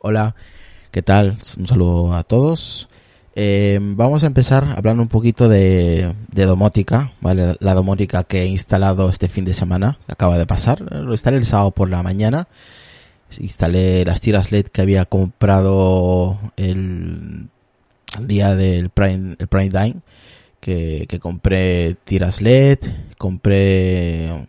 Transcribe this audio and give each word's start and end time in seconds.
Hola, 0.00 0.36
¿qué 0.92 1.02
tal? 1.02 1.38
Un 1.58 1.66
saludo 1.66 2.14
a 2.14 2.22
todos. 2.22 2.88
Eh, 3.34 3.80
vamos 3.82 4.22
a 4.22 4.28
empezar 4.28 4.74
hablando 4.76 5.02
un 5.02 5.08
poquito 5.08 5.48
de, 5.48 6.14
domótica, 6.32 7.14
¿vale? 7.20 7.56
La 7.58 7.74
domótica 7.74 8.22
que 8.22 8.42
he 8.42 8.46
instalado 8.46 9.10
este 9.10 9.26
fin 9.26 9.44
de 9.44 9.54
semana, 9.54 9.98
que 10.06 10.12
acaba 10.12 10.38
de 10.38 10.46
pasar. 10.46 10.80
Lo 10.80 11.10
instalé 11.10 11.38
el 11.38 11.46
sábado 11.46 11.72
por 11.72 11.90
la 11.90 12.04
mañana. 12.04 12.46
Instalé 13.40 14.04
las 14.04 14.20
tiras 14.20 14.52
LED 14.52 14.66
que 14.66 14.82
había 14.82 15.04
comprado 15.04 16.38
el, 16.56 17.48
día 18.20 18.54
del 18.54 18.90
Prime, 18.90 19.34
el 19.36 19.48
Prime 19.48 19.70
Time. 19.70 19.96
Que, 20.60 21.06
que 21.08 21.18
compré 21.18 21.96
tiras 22.04 22.40
LED, 22.40 22.78
compré 23.16 24.46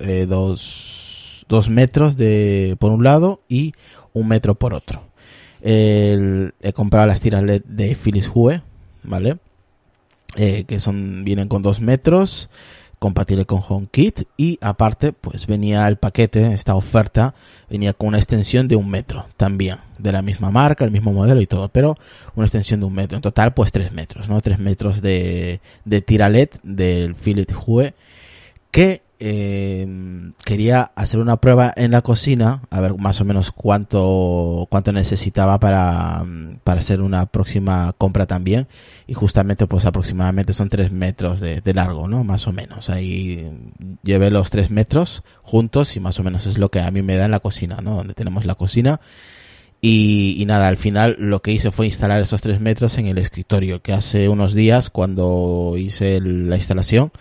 eh, 0.00 0.26
dos, 0.28 1.44
dos 1.48 1.68
metros 1.68 2.16
de, 2.16 2.76
por 2.78 2.92
un 2.92 3.02
lado 3.02 3.40
y 3.48 3.74
un 4.18 4.28
metro 4.28 4.54
por 4.54 4.74
otro. 4.74 5.02
he 5.62 6.72
comprado 6.74 7.06
las 7.06 7.20
tiras 7.20 7.42
LED 7.42 7.62
de 7.64 7.94
Philips 7.94 8.30
Hue, 8.32 8.62
¿vale? 9.02 9.38
Eh, 10.36 10.64
que 10.64 10.78
son, 10.78 11.24
vienen 11.24 11.48
con 11.48 11.62
dos 11.62 11.80
metros, 11.80 12.50
compatible 12.98 13.46
con 13.46 13.62
HomeKit 13.66 14.24
y 14.36 14.58
aparte 14.60 15.12
pues 15.12 15.46
venía 15.46 15.88
el 15.88 15.96
paquete, 15.96 16.52
esta 16.52 16.74
oferta, 16.74 17.34
venía 17.70 17.94
con 17.94 18.08
una 18.08 18.18
extensión 18.18 18.68
de 18.68 18.76
un 18.76 18.90
metro 18.90 19.26
también, 19.36 19.78
de 19.98 20.12
la 20.12 20.20
misma 20.20 20.50
marca, 20.50 20.84
el 20.84 20.90
mismo 20.90 21.12
modelo 21.12 21.40
y 21.40 21.46
todo, 21.46 21.68
pero 21.70 21.96
una 22.34 22.46
extensión 22.46 22.80
de 22.80 22.86
un 22.86 22.94
metro, 22.94 23.16
en 23.16 23.22
total 23.22 23.54
pues 23.54 23.72
tres 23.72 23.92
metros, 23.92 24.28
¿no? 24.28 24.40
Tres 24.42 24.58
metros 24.58 25.00
de, 25.00 25.60
de 25.84 26.02
tira 26.02 26.28
LED 26.28 26.50
del 26.62 27.14
Philips 27.14 27.54
Hue 27.66 27.94
que 28.70 29.02
eh, 29.20 29.86
quería 30.44 30.92
hacer 30.94 31.18
una 31.20 31.38
prueba 31.38 31.72
en 31.74 31.90
la 31.90 32.02
cocina, 32.02 32.62
a 32.70 32.80
ver 32.80 32.94
más 32.94 33.20
o 33.20 33.24
menos 33.24 33.50
cuánto, 33.50 34.66
cuánto 34.70 34.92
necesitaba 34.92 35.58
para, 35.58 36.24
para 36.62 36.80
hacer 36.80 37.00
una 37.00 37.26
próxima 37.26 37.92
compra 37.98 38.26
también. 38.26 38.68
Y 39.06 39.14
justamente 39.14 39.66
pues 39.66 39.86
aproximadamente 39.86 40.52
son 40.52 40.68
tres 40.68 40.92
metros 40.92 41.40
de, 41.40 41.62
largo, 41.74 42.08
¿no? 42.08 42.24
Más 42.24 42.46
o 42.46 42.52
menos. 42.52 42.90
Ahí 42.90 43.50
llevé 44.02 44.30
los 44.30 44.50
tres 44.50 44.70
metros 44.70 45.22
juntos 45.42 45.96
y 45.96 46.00
más 46.00 46.18
o 46.20 46.22
menos 46.22 46.46
es 46.46 46.58
lo 46.58 46.70
que 46.70 46.80
a 46.80 46.90
mí 46.90 47.02
me 47.02 47.16
da 47.16 47.24
en 47.24 47.30
la 47.30 47.40
cocina, 47.40 47.78
¿no? 47.82 47.96
Donde 47.96 48.14
tenemos 48.14 48.44
la 48.44 48.54
cocina. 48.54 49.00
Y, 49.80 50.42
nada, 50.46 50.66
al 50.66 50.76
final 50.76 51.16
lo 51.18 51.40
que 51.40 51.52
hice 51.52 51.70
fue 51.70 51.86
instalar 51.86 52.20
esos 52.20 52.40
tres 52.40 52.60
metros 52.60 52.98
en 52.98 53.06
el 53.06 53.18
escritorio, 53.18 53.80
que 53.80 53.92
hace 53.92 54.28
unos 54.28 54.52
días 54.52 54.90
cuando 54.90 55.74
hice 55.76 56.20
la 56.20 56.56
instalación, 56.56 57.12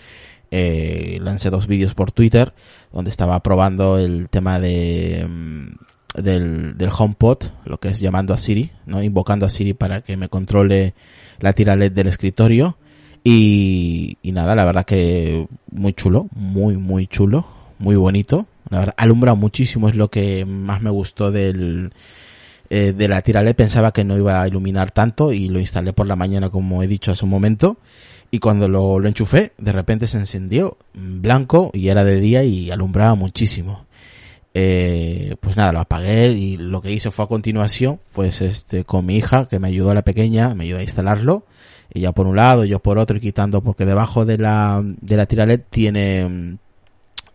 eh, 0.51 1.19
lancé 1.21 1.49
dos 1.49 1.67
vídeos 1.67 1.93
por 1.93 2.11
Twitter 2.11 2.53
donde 2.91 3.09
estaba 3.09 3.41
probando 3.41 3.97
el 3.97 4.29
tema 4.29 4.59
de 4.59 5.25
mm, 5.27 6.21
del, 6.21 6.77
del 6.77 6.89
HomePod, 6.97 7.37
lo 7.65 7.79
que 7.79 7.89
es 7.89 7.99
llamando 7.99 8.33
a 8.33 8.37
Siri, 8.37 8.71
no 8.85 9.03
invocando 9.03 9.45
a 9.45 9.49
Siri 9.49 9.73
para 9.73 10.01
que 10.01 10.17
me 10.17 10.29
controle 10.29 10.95
la 11.39 11.53
tira 11.53 11.75
LED 11.75 11.91
del 11.91 12.07
escritorio. 12.07 12.77
Y, 13.23 14.17
y 14.21 14.31
nada, 14.31 14.55
la 14.55 14.65
verdad 14.65 14.85
que 14.85 15.47
muy 15.69 15.93
chulo, 15.93 16.27
muy 16.31 16.77
muy 16.77 17.07
chulo, 17.07 17.45
muy 17.77 17.95
bonito, 17.95 18.47
la 18.69 18.79
verdad 18.79 18.95
alumbra 18.97 19.33
muchísimo 19.33 19.89
es 19.89 19.95
lo 19.95 20.09
que 20.09 20.45
más 20.45 20.81
me 20.81 20.89
gustó 20.89 21.31
del 21.31 21.91
eh, 22.69 22.93
de 22.93 23.07
la 23.07 23.21
tira 23.21 23.41
LED 23.41 23.55
pensaba 23.55 23.91
que 23.91 24.03
no 24.03 24.17
iba 24.17 24.41
a 24.41 24.47
iluminar 24.47 24.91
tanto 24.91 25.31
y 25.31 25.47
lo 25.47 25.59
instalé 25.59 25.93
por 25.93 26.07
la 26.07 26.15
mañana 26.15 26.49
como 26.49 26.83
he 26.83 26.87
dicho 26.87 27.11
hace 27.11 27.23
un 27.23 27.31
momento 27.31 27.77
y 28.31 28.39
cuando 28.39 28.67
lo, 28.67 29.05
enchufé, 29.05 29.53
de 29.57 29.71
repente 29.71 30.07
se 30.07 30.17
encendió 30.17 30.77
blanco 30.93 31.71
y 31.73 31.89
era 31.89 32.03
de 32.03 32.19
día 32.19 32.43
y 32.43 32.71
alumbraba 32.71 33.15
muchísimo. 33.15 33.85
Eh, 34.53 35.35
pues 35.39 35.55
nada, 35.55 35.71
lo 35.71 35.79
apagué 35.79 36.31
y 36.31 36.57
lo 36.57 36.81
que 36.81 36.91
hice 36.91 37.11
fue 37.11 37.25
a 37.25 37.27
continuación, 37.27 37.99
pues 38.13 38.41
este, 38.41 38.83
con 38.83 39.05
mi 39.05 39.17
hija, 39.17 39.47
que 39.47 39.59
me 39.59 39.67
ayudó 39.67 39.91
a 39.91 39.93
la 39.93 40.01
pequeña, 40.01 40.55
me 40.55 40.63
ayudó 40.63 40.79
a 40.79 40.83
instalarlo, 40.83 41.45
ella 41.93 42.11
por 42.11 42.27
un 42.27 42.35
lado, 42.35 42.65
yo 42.65 42.79
por 42.79 42.97
otro 42.97 43.17
y 43.17 43.19
quitando, 43.19 43.61
porque 43.61 43.85
debajo 43.85 44.25
de 44.25 44.37
la, 44.37 44.81
de 44.83 45.17
la 45.17 45.25
tira 45.27 45.45
LED 45.45 45.61
tiene 45.69 46.57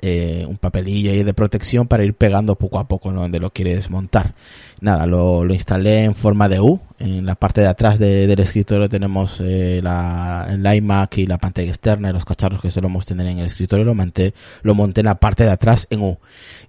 eh, 0.04 0.44
un 0.48 0.56
papelillo 0.56 1.12
ahí 1.12 1.22
de 1.22 1.32
protección 1.32 1.86
para 1.86 2.04
ir 2.04 2.14
pegando 2.14 2.56
poco 2.56 2.80
a 2.80 2.88
poco 2.88 3.12
donde 3.12 3.38
lo 3.38 3.52
quieres 3.52 3.88
montar. 3.88 4.34
Nada, 4.80 5.06
lo, 5.06 5.44
lo, 5.44 5.54
instalé 5.54 6.02
en 6.02 6.16
forma 6.16 6.48
de 6.48 6.58
U. 6.58 6.80
En 6.98 7.24
la 7.24 7.36
parte 7.36 7.60
de 7.60 7.68
atrás 7.68 8.00
del 8.00 8.40
escritorio 8.40 8.88
tenemos 8.88 9.38
eh, 9.40 9.78
la, 9.80 10.48
el 10.50 10.74
iMac 10.74 11.18
y 11.18 11.26
la 11.26 11.38
pantalla 11.38 11.68
externa 11.68 12.10
y 12.10 12.12
los 12.12 12.24
cacharros 12.24 12.60
que 12.60 12.72
solemos 12.72 13.06
tener 13.06 13.28
en 13.28 13.38
el 13.38 13.46
escritorio. 13.46 13.84
Lo 13.84 13.94
monté, 13.94 14.34
lo 14.62 14.74
monté 14.74 15.02
en 15.02 15.06
la 15.06 15.20
parte 15.20 15.44
de 15.44 15.52
atrás 15.52 15.86
en 15.88 16.02
U. 16.02 16.18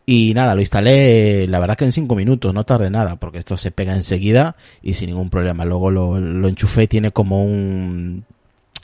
Y 0.05 0.35
nada, 0.35 0.53
lo 0.53 0.61
instalé, 0.61 1.47
la 1.47 1.59
verdad 1.59 1.75
que 1.75 1.85
en 1.85 1.91
5 1.91 2.13
minutos, 2.15 2.53
no 2.53 2.65
tardé 2.65 2.91
nada, 2.91 3.15
porque 3.15 3.39
esto 3.39 3.57
se 3.57 3.71
pega 3.71 3.95
enseguida 3.95 4.55
y 4.83 4.93
sin 4.93 5.09
ningún 5.09 5.31
problema. 5.31 5.65
Luego 5.65 5.89
lo, 5.89 6.19
lo 6.19 6.47
enchufé, 6.47 6.87
tiene 6.87 7.09
como 7.09 7.43
un, 7.43 8.25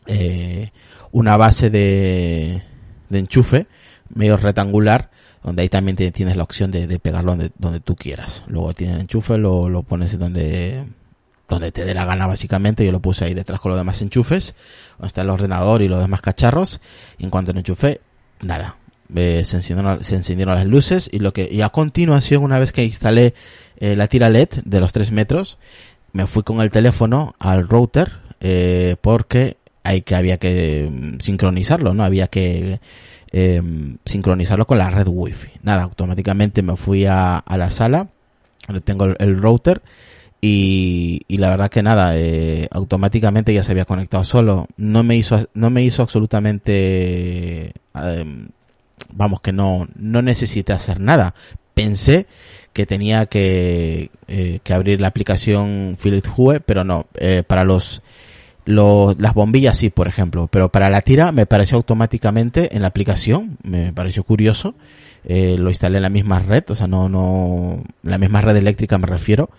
eh, 0.08 0.72
una 1.12 1.38
base 1.38 1.70
de, 1.70 2.64
de 3.09 3.20
enchufe 3.20 3.68
medio 4.14 4.38
rectangular, 4.38 5.09
donde 5.44 5.62
ahí 5.62 5.70
también 5.70 5.96
tienes 5.96 6.36
la 6.36 6.44
opción 6.44 6.72
de, 6.72 7.00
pegarlo 7.00 7.31
donde, 7.31 7.52
donde, 7.58 7.80
tú 7.80 7.96
quieras. 7.96 8.44
Luego 8.47 8.74
tienes 8.74 8.96
el 8.96 9.02
enchufe, 9.02 9.38
lo, 9.38 9.70
lo 9.70 9.84
pones 9.84 10.18
donde, 10.18 10.86
donde 11.47 11.72
te 11.72 11.86
dé 11.86 11.94
la 11.94 12.06
gana 12.06 12.28
básicamente. 12.28 12.86
Yo 12.86 12.92
lo 12.92 13.02
puse 13.02 13.25
ahí 13.25 13.34
detrás 13.34 13.59
con 13.59 13.72
los 13.72 13.80
demás 13.80 14.02
enchufes, 14.02 14.56
donde 14.97 15.08
está 15.08 15.22
el 15.22 15.30
ordenador 15.30 15.81
y 15.81 15.88
los 15.88 16.00
demás 16.00 16.22
cacharros. 16.22 16.81
Y 17.18 17.24
en 17.24 17.30
cuanto 17.30 17.53
lo 17.53 17.59
enchufe, 17.59 18.02
nada. 18.42 18.78
Eh, 19.16 19.44
se, 19.44 19.58
encendieron, 19.58 20.03
se 20.03 20.16
encendieron 20.16 20.56
las 20.56 20.68
luces 20.68 21.09
y 21.12 21.18
lo 21.18 21.34
que 21.34 21.50
y 21.52 21.62
a 21.62 21.70
continuación 21.70 22.44
una 22.44 22.59
vez 22.59 22.72
que 22.72 22.84
instalé 22.84 23.34
eh, 23.80 23.96
la 23.96 24.06
tira 24.06 24.30
LED 24.30 24.50
de 24.66 24.80
los 24.80 24.94
3 24.94 25.12
metros 25.12 25.58
me 26.14 26.28
fui 26.28 26.44
con 26.44 26.62
el 26.62 26.70
teléfono 26.70 27.34
al 27.40 27.68
router 27.68 28.12
eh, 28.40 28.97
porque 29.02 29.58
hay 29.81 30.03
que 30.03 30.14
había 30.14 30.38
que 30.38 30.88
mm, 30.91 31.22
sincronizarlo 31.22 31.96
no 31.96 32.03
había 32.03 32.28
que 32.28 32.81
eh, 33.31 33.62
sincronizarlo 34.06 34.66
con 34.66 34.78
la 34.78 34.90
red 34.90 35.07
wifi. 35.07 35.50
Nada, 35.63 35.84
automáticamente 35.84 36.62
me 36.62 36.75
fui 36.75 37.06
a, 37.06 37.38
a 37.38 37.57
la 37.57 37.72
sala, 37.72 38.07
donde 38.67 38.81
tengo 38.81 39.06
el, 39.06 39.41
router, 39.41 39.81
y, 40.41 41.22
y, 41.28 41.38
la 41.38 41.50
verdad 41.50 41.69
que 41.69 41.84
nada, 41.84 42.17
eh, 42.17 42.67
automáticamente 42.72 43.53
ya 43.53 43.63
se 43.63 43.72
había 43.72 43.85
conectado 43.85 44.23
solo. 44.23 44.67
No 44.78 45.03
me 45.03 45.17
hizo, 45.17 45.50
no 45.53 45.69
me 45.69 45.84
hizo 45.84 46.01
absolutamente, 46.01 47.73
eh, 47.95 48.47
vamos 49.12 49.41
que 49.41 49.51
no, 49.51 49.88
no 49.96 50.22
necesité 50.22 50.72
hacer 50.72 51.00
nada. 51.01 51.35
Pensé 51.73 52.25
que 52.73 52.85
tenía 52.85 53.25
que, 53.25 54.11
eh, 54.28 54.59
que 54.63 54.73
abrir 54.73 55.01
la 55.01 55.07
aplicación 55.09 55.97
Philips 56.01 56.29
Hue, 56.35 56.59
pero 56.61 56.84
no, 56.84 57.07
eh, 57.16 57.44
para 57.46 57.63
los 57.63 58.01
las 58.69 59.34
bombillas 59.34 59.78
sí, 59.78 59.90
por 59.90 60.07
ejemplo, 60.07 60.47
pero 60.52 60.69
para 60.69 60.90
la 60.90 61.02
tira 61.02 61.31
me 61.31 61.46
pareció 61.46 61.78
automáticamente 61.78 62.75
en 62.75 62.84
la 62.84 62.90
aplicación, 62.90 63.57
me 63.63 63.94
pareció 63.94 64.24
curioso. 64.24 64.75
Eh, 65.25 65.57
lo 65.57 65.69
instalé 65.69 65.97
en 65.97 66.03
la 66.03 66.09
misma 66.09 66.40
red, 66.40 66.63
o 66.69 66.75
sea, 66.75 66.88
no, 66.88 67.09
no, 67.09 67.84
la 68.03 68.18
misma 68.18 68.40
red 68.40 68.56
eléctrica 68.56 68.97
me 68.97 69.06
refiero, 69.06 69.50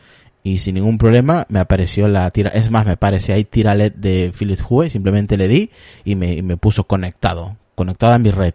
y 0.43 0.59
sin 0.59 0.77
ningún 0.77 0.97
problema 0.97 1.45
me 1.51 1.59
apareció 1.59 2.09
la 2.09 2.31
tira, 2.31 2.49
es 2.51 2.71
más, 2.71 2.87
me 2.87 2.97
parece 2.97 3.35
ahí 3.35 3.45
tira 3.45 3.75
LED 3.75 3.93
de 3.93 4.33
Philips 4.37 4.65
Hue, 4.67 4.89
simplemente 4.89 5.37
le 5.37 5.49
di 5.49 5.71
y 6.03 6.15
me, 6.15 6.41
me 6.41 6.57
puso 6.57 6.85
conectado, 6.85 7.57
conectado 7.75 8.15
a 8.15 8.19
mi 8.19 8.31
red 8.31 8.55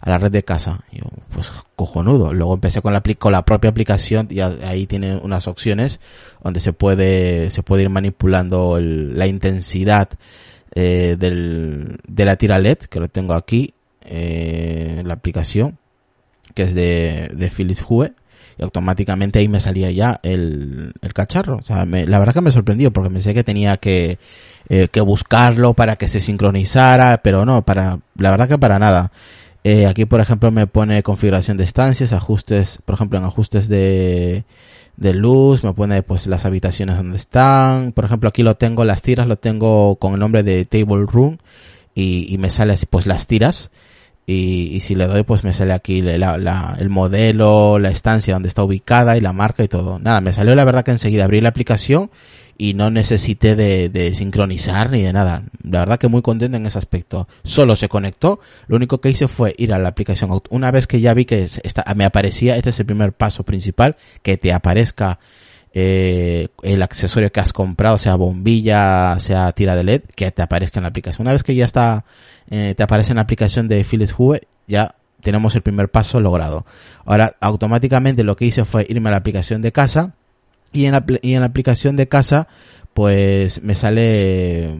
a 0.00 0.10
la 0.10 0.18
red 0.18 0.30
de 0.30 0.44
casa. 0.44 0.80
yo, 0.92 1.04
pues 1.32 1.50
cojonudo. 1.76 2.32
Luego 2.32 2.54
empecé 2.54 2.82
con 2.82 2.92
la, 2.92 3.02
con 3.18 3.32
la 3.32 3.44
propia 3.44 3.70
aplicación 3.70 4.28
y 4.30 4.40
ahí 4.40 4.86
tiene 4.86 5.16
unas 5.16 5.46
opciones 5.48 6.00
donde 6.42 6.60
se 6.60 6.72
puede, 6.72 7.50
se 7.50 7.62
puede 7.62 7.82
ir 7.82 7.90
manipulando 7.90 8.78
la 8.80 9.26
intensidad 9.26 10.08
eh, 10.74 11.16
del, 11.18 11.98
de 12.06 12.24
la 12.24 12.36
tira 12.36 12.58
LED, 12.58 12.78
que 12.78 13.00
lo 13.00 13.08
tengo 13.08 13.34
aquí, 13.34 13.74
eh, 14.04 15.02
la 15.04 15.14
aplicación, 15.14 15.78
que 16.54 16.64
es 16.64 16.74
de, 16.74 17.30
de 17.34 17.50
Philips 17.50 17.84
Hue. 17.88 18.12
Y 18.58 18.64
automáticamente 18.64 19.38
ahí 19.38 19.46
me 19.46 19.60
salía 19.60 19.88
ya 19.92 20.18
el, 20.24 20.92
el 21.00 21.12
cacharro. 21.12 21.58
O 21.58 21.62
sea, 21.62 21.84
la 21.84 22.18
verdad 22.18 22.34
que 22.34 22.40
me 22.40 22.50
sorprendió 22.50 22.92
porque 22.92 23.10
pensé 23.10 23.32
que 23.32 23.44
tenía 23.44 23.76
que, 23.76 24.18
eh, 24.68 24.88
que 24.88 25.00
buscarlo 25.00 25.74
para 25.74 25.94
que 25.94 26.08
se 26.08 26.20
sincronizara, 26.20 27.18
pero 27.22 27.44
no, 27.44 27.62
para, 27.62 28.00
la 28.16 28.30
verdad 28.32 28.48
que 28.48 28.58
para 28.58 28.80
nada. 28.80 29.12
Eh, 29.70 29.86
aquí, 29.86 30.06
por 30.06 30.22
ejemplo, 30.22 30.50
me 30.50 30.66
pone 30.66 31.02
configuración 31.02 31.58
de 31.58 31.64
estancias, 31.64 32.14
ajustes, 32.14 32.80
por 32.86 32.94
ejemplo, 32.94 33.18
en 33.18 33.26
ajustes 33.26 33.68
de, 33.68 34.44
de 34.96 35.12
luz, 35.12 35.62
me 35.62 35.74
pone 35.74 36.02
pues 36.02 36.26
las 36.26 36.46
habitaciones 36.46 36.96
donde 36.96 37.18
están. 37.18 37.92
Por 37.92 38.06
ejemplo, 38.06 38.30
aquí 38.30 38.42
lo 38.42 38.56
tengo, 38.56 38.86
las 38.86 39.02
tiras 39.02 39.26
lo 39.26 39.36
tengo 39.36 39.96
con 39.96 40.14
el 40.14 40.20
nombre 40.20 40.42
de 40.42 40.64
Table 40.64 41.04
Room 41.06 41.36
y, 41.94 42.34
me 42.38 42.48
sale 42.48 42.76
pues 42.88 43.06
las 43.06 43.26
tiras. 43.26 43.70
Y, 44.24 44.70
y, 44.72 44.80
si 44.80 44.94
le 44.94 45.06
doy 45.06 45.22
pues 45.22 45.44
me 45.44 45.52
sale 45.52 45.74
aquí 45.74 46.00
la, 46.00 46.38
la, 46.38 46.74
el 46.78 46.88
modelo, 46.88 47.78
la 47.78 47.90
estancia 47.90 48.32
donde 48.32 48.48
está 48.48 48.62
ubicada 48.62 49.18
y 49.18 49.20
la 49.20 49.34
marca 49.34 49.62
y 49.64 49.68
todo. 49.68 49.98
Nada, 49.98 50.22
me 50.22 50.32
salió 50.32 50.54
la 50.54 50.64
verdad 50.64 50.82
que 50.82 50.92
enseguida 50.92 51.24
abrí 51.24 51.42
la 51.42 51.50
aplicación 51.50 52.10
y 52.60 52.74
no 52.74 52.90
necesité 52.90 53.54
de, 53.54 53.88
de, 53.88 54.14
sincronizar 54.16 54.90
ni 54.90 55.02
de 55.02 55.12
nada. 55.12 55.44
La 55.62 55.78
verdad 55.78 55.98
que 55.98 56.08
muy 56.08 56.22
contento 56.22 56.56
en 56.56 56.66
ese 56.66 56.76
aspecto. 56.76 57.28
Solo 57.44 57.76
se 57.76 57.88
conectó. 57.88 58.40
Lo 58.66 58.76
único 58.76 59.00
que 59.00 59.10
hice 59.10 59.28
fue 59.28 59.54
ir 59.56 59.72
a 59.72 59.78
la 59.78 59.90
aplicación. 59.90 60.42
Una 60.50 60.72
vez 60.72 60.88
que 60.88 61.00
ya 61.00 61.14
vi 61.14 61.24
que 61.24 61.44
está, 61.44 61.84
me 61.94 62.04
aparecía, 62.04 62.56
este 62.56 62.70
es 62.70 62.80
el 62.80 62.86
primer 62.86 63.12
paso 63.12 63.44
principal, 63.44 63.96
que 64.22 64.36
te 64.36 64.52
aparezca 64.52 65.20
eh, 65.72 66.48
el 66.64 66.82
accesorio 66.82 67.30
que 67.30 67.38
has 67.38 67.52
comprado, 67.52 67.96
sea 67.96 68.16
bombilla, 68.16 69.16
sea 69.20 69.52
tira 69.52 69.76
de 69.76 69.84
LED, 69.84 70.02
que 70.16 70.32
te 70.32 70.42
aparezca 70.42 70.80
en 70.80 70.82
la 70.82 70.88
aplicación. 70.88 71.26
Una 71.26 71.32
vez 71.32 71.44
que 71.44 71.54
ya 71.54 71.64
está, 71.64 72.04
eh, 72.50 72.74
te 72.76 72.82
aparece 72.82 73.12
en 73.12 73.16
la 73.16 73.22
aplicación 73.22 73.68
de 73.68 73.84
Philips 73.84 74.14
Hue, 74.18 74.48
ya 74.66 74.96
tenemos 75.22 75.54
el 75.54 75.62
primer 75.62 75.90
paso 75.90 76.18
logrado. 76.20 76.66
Ahora, 77.04 77.36
automáticamente 77.40 78.24
lo 78.24 78.34
que 78.34 78.46
hice 78.46 78.64
fue 78.64 78.84
irme 78.88 79.10
a 79.10 79.12
la 79.12 79.18
aplicación 79.18 79.62
de 79.62 79.70
casa 79.70 80.14
y 80.72 80.84
en 80.86 80.92
la, 80.92 81.04
y 81.22 81.34
en 81.34 81.40
la 81.40 81.46
aplicación 81.46 81.96
de 81.96 82.08
casa, 82.08 82.48
pues 82.94 83.62
me 83.62 83.74
sale 83.74 84.74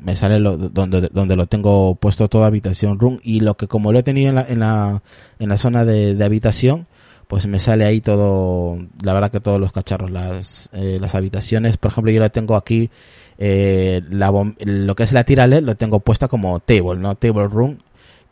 me 0.00 0.16
sale 0.16 0.38
lo, 0.38 0.56
donde, 0.56 1.08
donde 1.12 1.36
lo 1.36 1.46
tengo 1.46 1.96
puesto 1.96 2.28
toda 2.28 2.46
habitación 2.46 2.98
room 2.98 3.18
y 3.22 3.40
lo 3.40 3.56
que 3.56 3.66
como 3.66 3.92
lo 3.92 3.98
he 3.98 4.02
tenido 4.02 4.28
en 4.28 4.34
la, 4.36 4.42
en 4.48 4.60
la, 4.60 5.02
en 5.38 5.48
la 5.48 5.56
zona 5.56 5.84
de, 5.84 6.14
de 6.14 6.24
habitación, 6.24 6.86
pues 7.26 7.46
me 7.46 7.60
sale 7.60 7.84
ahí 7.84 8.00
todo, 8.00 8.78
la 9.02 9.12
verdad 9.12 9.30
que 9.30 9.40
todos 9.40 9.60
los 9.60 9.72
cacharros, 9.72 10.10
las, 10.10 10.70
eh, 10.72 10.98
las 11.00 11.14
habitaciones, 11.14 11.76
por 11.76 11.90
ejemplo, 11.90 12.10
yo 12.10 12.20
lo 12.20 12.30
tengo 12.30 12.56
aquí, 12.56 12.90
eh, 13.38 14.00
la 14.10 14.32
lo 14.64 14.96
que 14.96 15.02
es 15.02 15.12
la 15.12 15.24
tira 15.24 15.46
LED 15.46 15.62
lo 15.62 15.76
tengo 15.76 16.00
puesta 16.00 16.26
como 16.26 16.58
table, 16.60 16.98
¿no? 16.98 17.14
Table 17.14 17.46
room. 17.46 17.78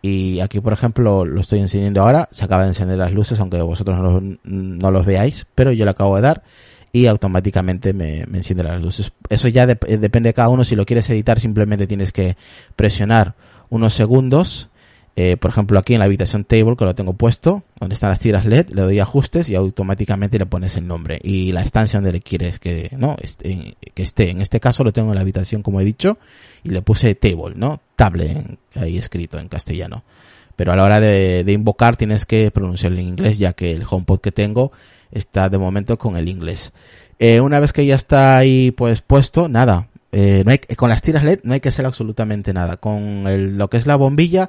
Y 0.02 0.40
aquí, 0.40 0.60
por 0.60 0.72
ejemplo, 0.72 1.24
lo 1.24 1.40
estoy 1.40 1.58
encendiendo 1.60 2.02
ahora, 2.02 2.28
se 2.30 2.44
acaba 2.44 2.62
de 2.62 2.68
encender 2.68 2.98
las 2.98 3.12
luces, 3.12 3.40
aunque 3.40 3.60
vosotros 3.60 3.98
no 3.98 4.38
no 4.44 4.90
los 4.90 5.04
veáis, 5.04 5.46
pero 5.54 5.72
yo 5.72 5.84
lo 5.84 5.90
acabo 5.90 6.16
de 6.16 6.22
dar 6.22 6.42
y 6.92 7.06
automáticamente 7.06 7.92
me, 7.92 8.24
me 8.26 8.38
enciende 8.38 8.64
las 8.64 8.80
luces. 8.80 9.12
Eso 9.28 9.48
ya 9.48 9.66
depende 9.66 10.28
de 10.28 10.34
cada 10.34 10.48
uno, 10.48 10.64
si 10.64 10.76
lo 10.76 10.86
quieres 10.86 11.08
editar 11.10 11.38
simplemente 11.38 11.86
tienes 11.86 12.12
que 12.12 12.36
presionar 12.76 13.34
unos 13.68 13.94
segundos 13.94 14.70
eh, 15.18 15.38
por 15.38 15.50
ejemplo, 15.50 15.78
aquí 15.78 15.94
en 15.94 16.00
la 16.00 16.04
habitación 16.04 16.44
table 16.44 16.76
que 16.76 16.84
lo 16.84 16.94
tengo 16.94 17.14
puesto, 17.14 17.62
donde 17.80 17.94
están 17.94 18.10
las 18.10 18.20
tiras 18.20 18.44
LED, 18.44 18.68
le 18.68 18.82
doy 18.82 19.00
ajustes 19.00 19.48
y 19.48 19.54
automáticamente 19.54 20.38
le 20.38 20.44
pones 20.44 20.76
el 20.76 20.86
nombre 20.86 21.18
y 21.22 21.52
la 21.52 21.62
estancia 21.62 21.98
donde 21.98 22.12
le 22.12 22.20
quieres 22.20 22.58
que, 22.58 22.90
no, 22.98 23.16
esté, 23.22 23.78
que 23.94 24.02
esté. 24.02 24.28
En 24.28 24.42
este 24.42 24.60
caso 24.60 24.84
lo 24.84 24.92
tengo 24.92 25.08
en 25.08 25.14
la 25.14 25.22
habitación, 25.22 25.62
como 25.62 25.80
he 25.80 25.86
dicho, 25.86 26.18
y 26.62 26.68
le 26.68 26.82
puse 26.82 27.14
table, 27.14 27.54
¿no? 27.56 27.80
Table, 27.96 28.58
ahí 28.74 28.98
escrito 28.98 29.38
en 29.38 29.48
castellano. 29.48 30.04
Pero 30.54 30.72
a 30.72 30.76
la 30.76 30.84
hora 30.84 31.00
de, 31.00 31.44
de 31.44 31.52
invocar 31.52 31.96
tienes 31.96 32.26
que 32.26 32.50
pronunciarlo 32.50 32.98
en 32.98 33.06
inglés, 33.06 33.38
ya 33.38 33.54
que 33.54 33.72
el 33.72 33.84
HomePod 33.88 34.20
que 34.20 34.32
tengo 34.32 34.70
está 35.10 35.48
de 35.48 35.58
momento 35.58 35.98
con 35.98 36.16
el 36.16 36.28
inglés. 36.28 36.72
Eh, 37.18 37.40
una 37.40 37.60
vez 37.60 37.72
que 37.72 37.86
ya 37.86 37.94
está 37.94 38.36
ahí 38.36 38.70
pues 38.72 39.00
puesto, 39.00 39.48
nada, 39.48 39.88
eh, 40.12 40.44
no 40.46 40.50
hay, 40.50 40.58
con 40.58 40.88
las 40.88 41.02
tiras 41.02 41.24
LED 41.24 41.40
no 41.42 41.52
hay 41.52 41.60
que 41.60 41.68
hacer 41.68 41.84
absolutamente 41.84 42.54
nada. 42.54 42.76
Con 42.78 43.26
el, 43.26 43.58
lo 43.58 43.68
que 43.68 43.76
es 43.76 43.86
la 43.86 43.96
bombilla, 43.96 44.48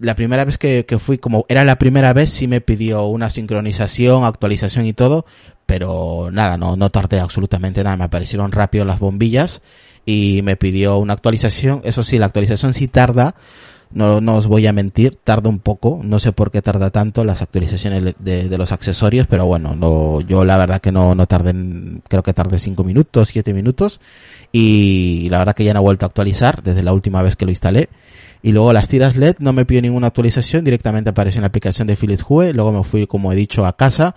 la 0.00 0.16
primera 0.16 0.44
vez 0.44 0.58
que, 0.58 0.86
que, 0.86 0.98
fui, 0.98 1.18
como 1.18 1.46
era 1.48 1.64
la 1.64 1.78
primera 1.78 2.12
vez, 2.12 2.30
sí 2.30 2.48
me 2.48 2.60
pidió 2.60 3.04
una 3.06 3.30
sincronización, 3.30 4.24
actualización 4.24 4.86
y 4.86 4.92
todo, 4.92 5.24
pero 5.66 6.30
nada, 6.32 6.56
no, 6.56 6.76
no 6.76 6.90
tardé 6.90 7.20
absolutamente 7.20 7.84
nada. 7.84 7.96
Me 7.96 8.04
aparecieron 8.04 8.50
rápido 8.52 8.84
las 8.84 8.98
bombillas 8.98 9.62
y 10.04 10.40
me 10.42 10.56
pidió 10.56 10.98
una 10.98 11.14
actualización. 11.14 11.80
Eso 11.84 12.02
sí, 12.02 12.18
la 12.18 12.26
actualización 12.26 12.74
sí 12.74 12.88
tarda, 12.88 13.34
no, 13.92 14.20
no 14.20 14.36
os 14.36 14.46
voy 14.46 14.66
a 14.66 14.72
mentir, 14.72 15.18
tarda 15.22 15.48
un 15.48 15.58
poco, 15.58 16.00
no 16.02 16.18
sé 16.18 16.32
por 16.32 16.50
qué 16.50 16.62
tarda 16.62 16.90
tanto 16.90 17.24
las 17.24 17.42
actualizaciones 17.42 18.14
de, 18.18 18.48
de 18.48 18.58
los 18.58 18.72
accesorios, 18.72 19.26
pero 19.26 19.46
bueno, 19.46 19.76
no, 19.76 20.20
yo 20.20 20.44
la 20.44 20.56
verdad 20.56 20.80
que 20.80 20.92
no, 20.92 21.14
no 21.14 21.26
tardé, 21.26 21.54
creo 22.08 22.22
que 22.22 22.32
tardé 22.32 22.58
5 22.58 22.82
minutos, 22.84 23.28
7 23.28 23.54
minutos, 23.54 24.00
y 24.52 25.28
la 25.30 25.38
verdad 25.38 25.54
que 25.54 25.64
ya 25.64 25.74
no 25.74 25.80
he 25.80 25.82
vuelto 25.82 26.06
a 26.06 26.08
actualizar 26.08 26.62
desde 26.62 26.82
la 26.82 26.92
última 26.92 27.22
vez 27.22 27.36
que 27.36 27.44
lo 27.44 27.50
instalé. 27.50 27.88
Y 28.42 28.52
luego 28.52 28.74
las 28.74 28.88
tiras 28.88 29.16
LED 29.16 29.36
no 29.38 29.54
me 29.54 29.64
pidió 29.64 29.80
ninguna 29.80 30.08
actualización, 30.08 30.64
directamente 30.64 31.08
apareció 31.08 31.38
en 31.38 31.42
la 31.42 31.48
aplicación 31.48 31.88
de 31.88 31.96
Philips 31.96 32.24
Hue, 32.28 32.52
luego 32.52 32.72
me 32.72 32.84
fui, 32.84 33.06
como 33.06 33.32
he 33.32 33.34
dicho, 33.34 33.64
a 33.64 33.74
casa, 33.74 34.14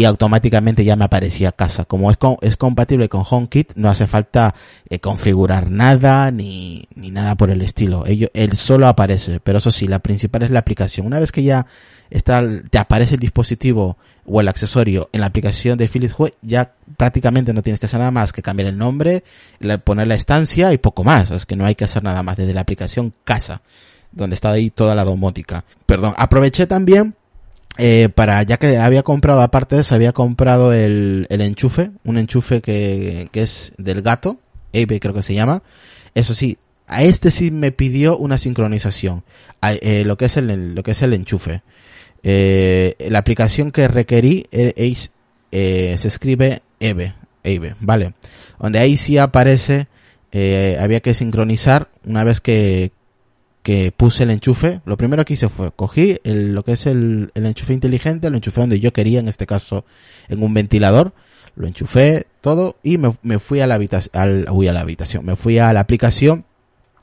y 0.00 0.06
automáticamente 0.06 0.82
ya 0.82 0.96
me 0.96 1.04
aparecía 1.04 1.52
casa. 1.52 1.84
Como 1.84 2.10
es, 2.10 2.16
es 2.40 2.56
compatible 2.56 3.10
con 3.10 3.22
HomeKit, 3.28 3.72
no 3.74 3.90
hace 3.90 4.06
falta 4.06 4.54
eh, 4.88 4.98
configurar 4.98 5.70
nada 5.70 6.30
ni, 6.30 6.84
ni 6.94 7.10
nada 7.10 7.34
por 7.34 7.50
el 7.50 7.60
estilo. 7.60 8.06
Ello, 8.06 8.30
él 8.32 8.56
solo 8.56 8.88
aparece, 8.88 9.40
pero 9.40 9.58
eso 9.58 9.70
sí, 9.70 9.86
la 9.86 9.98
principal 9.98 10.42
es 10.42 10.50
la 10.50 10.60
aplicación. 10.60 11.06
Una 11.06 11.20
vez 11.20 11.32
que 11.32 11.42
ya 11.42 11.66
está, 12.08 12.42
te 12.70 12.78
aparece 12.78 13.16
el 13.16 13.20
dispositivo 13.20 13.98
o 14.24 14.40
el 14.40 14.48
accesorio 14.48 15.10
en 15.12 15.20
la 15.20 15.26
aplicación 15.26 15.76
de 15.76 15.86
Philips 15.86 16.14
Hue, 16.16 16.32
ya 16.40 16.72
prácticamente 16.96 17.52
no 17.52 17.60
tienes 17.60 17.78
que 17.78 17.84
hacer 17.84 17.98
nada 17.98 18.10
más 18.10 18.32
que 18.32 18.40
cambiar 18.40 18.70
el 18.70 18.78
nombre, 18.78 19.22
poner 19.84 20.06
la 20.06 20.14
estancia 20.14 20.72
y 20.72 20.78
poco 20.78 21.04
más. 21.04 21.30
Es 21.30 21.44
que 21.44 21.56
no 21.56 21.66
hay 21.66 21.74
que 21.74 21.84
hacer 21.84 22.02
nada 22.02 22.22
más 22.22 22.38
desde 22.38 22.54
la 22.54 22.62
aplicación 22.62 23.12
casa, 23.24 23.60
donde 24.12 24.32
está 24.32 24.50
ahí 24.50 24.70
toda 24.70 24.94
la 24.94 25.04
domótica. 25.04 25.66
Perdón, 25.84 26.14
aproveché 26.16 26.66
también 26.66 27.16
eh, 27.80 28.08
para, 28.10 28.42
ya 28.42 28.58
que 28.58 28.76
había 28.76 29.02
comprado, 29.02 29.40
aparte 29.40 29.78
eso, 29.78 29.94
había 29.94 30.12
comprado 30.12 30.72
el, 30.72 31.26
el 31.30 31.40
enchufe, 31.40 31.90
un 32.04 32.18
enchufe 32.18 32.60
que, 32.60 33.28
que 33.32 33.42
es 33.42 33.72
del 33.78 34.02
gato, 34.02 34.38
Abe 34.74 35.00
creo 35.00 35.14
que 35.14 35.22
se 35.22 35.34
llama. 35.34 35.62
Eso 36.14 36.34
sí, 36.34 36.58
a 36.86 37.02
este 37.02 37.30
sí 37.30 37.50
me 37.50 37.72
pidió 37.72 38.16
una 38.18 38.36
sincronización, 38.36 39.24
eh, 39.62 40.04
lo 40.04 40.16
que 40.16 40.26
es 40.26 40.36
el, 40.36 40.74
lo 40.74 40.82
que 40.82 40.90
es 40.90 41.02
el 41.02 41.14
enchufe. 41.14 41.62
Eh, 42.22 42.96
la 43.08 43.20
aplicación 43.20 43.70
que 43.70 43.88
requerí 43.88 44.46
es, 44.50 45.12
eh, 45.52 45.94
se 45.96 46.08
escribe 46.08 46.62
Eve, 46.80 47.14
Eve, 47.42 47.76
vale. 47.80 48.14
Donde 48.58 48.78
ahí 48.78 48.96
sí 48.96 49.18
aparece, 49.18 49.86
eh, 50.32 50.76
había 50.80 51.00
que 51.00 51.14
sincronizar 51.14 51.88
una 52.04 52.24
vez 52.24 52.40
que, 52.40 52.92
que 53.62 53.92
puse 53.92 54.22
el 54.22 54.30
enchufe, 54.30 54.80
lo 54.84 54.96
primero 54.96 55.24
que 55.24 55.34
hice 55.34 55.48
fue, 55.48 55.70
cogí 55.72 56.18
el, 56.24 56.54
lo 56.54 56.64
que 56.64 56.72
es 56.72 56.86
el, 56.86 57.30
el 57.34 57.46
enchufe 57.46 57.74
inteligente, 57.74 58.30
lo 58.30 58.36
enchufé 58.36 58.60
donde 58.60 58.80
yo 58.80 58.92
quería, 58.92 59.20
en 59.20 59.28
este 59.28 59.46
caso 59.46 59.84
en 60.28 60.42
un 60.42 60.54
ventilador, 60.54 61.12
lo 61.56 61.66
enchufé 61.66 62.26
todo 62.40 62.76
y 62.82 62.96
me, 62.98 63.14
me 63.22 63.38
fui 63.38 63.60
a 63.60 63.66
la 63.66 63.74
habitación, 63.74 64.46
uy, 64.50 64.68
a 64.68 64.72
la 64.72 64.80
habitación, 64.80 65.24
me 65.24 65.36
fui 65.36 65.58
a 65.58 65.72
la 65.72 65.80
aplicación 65.80 66.46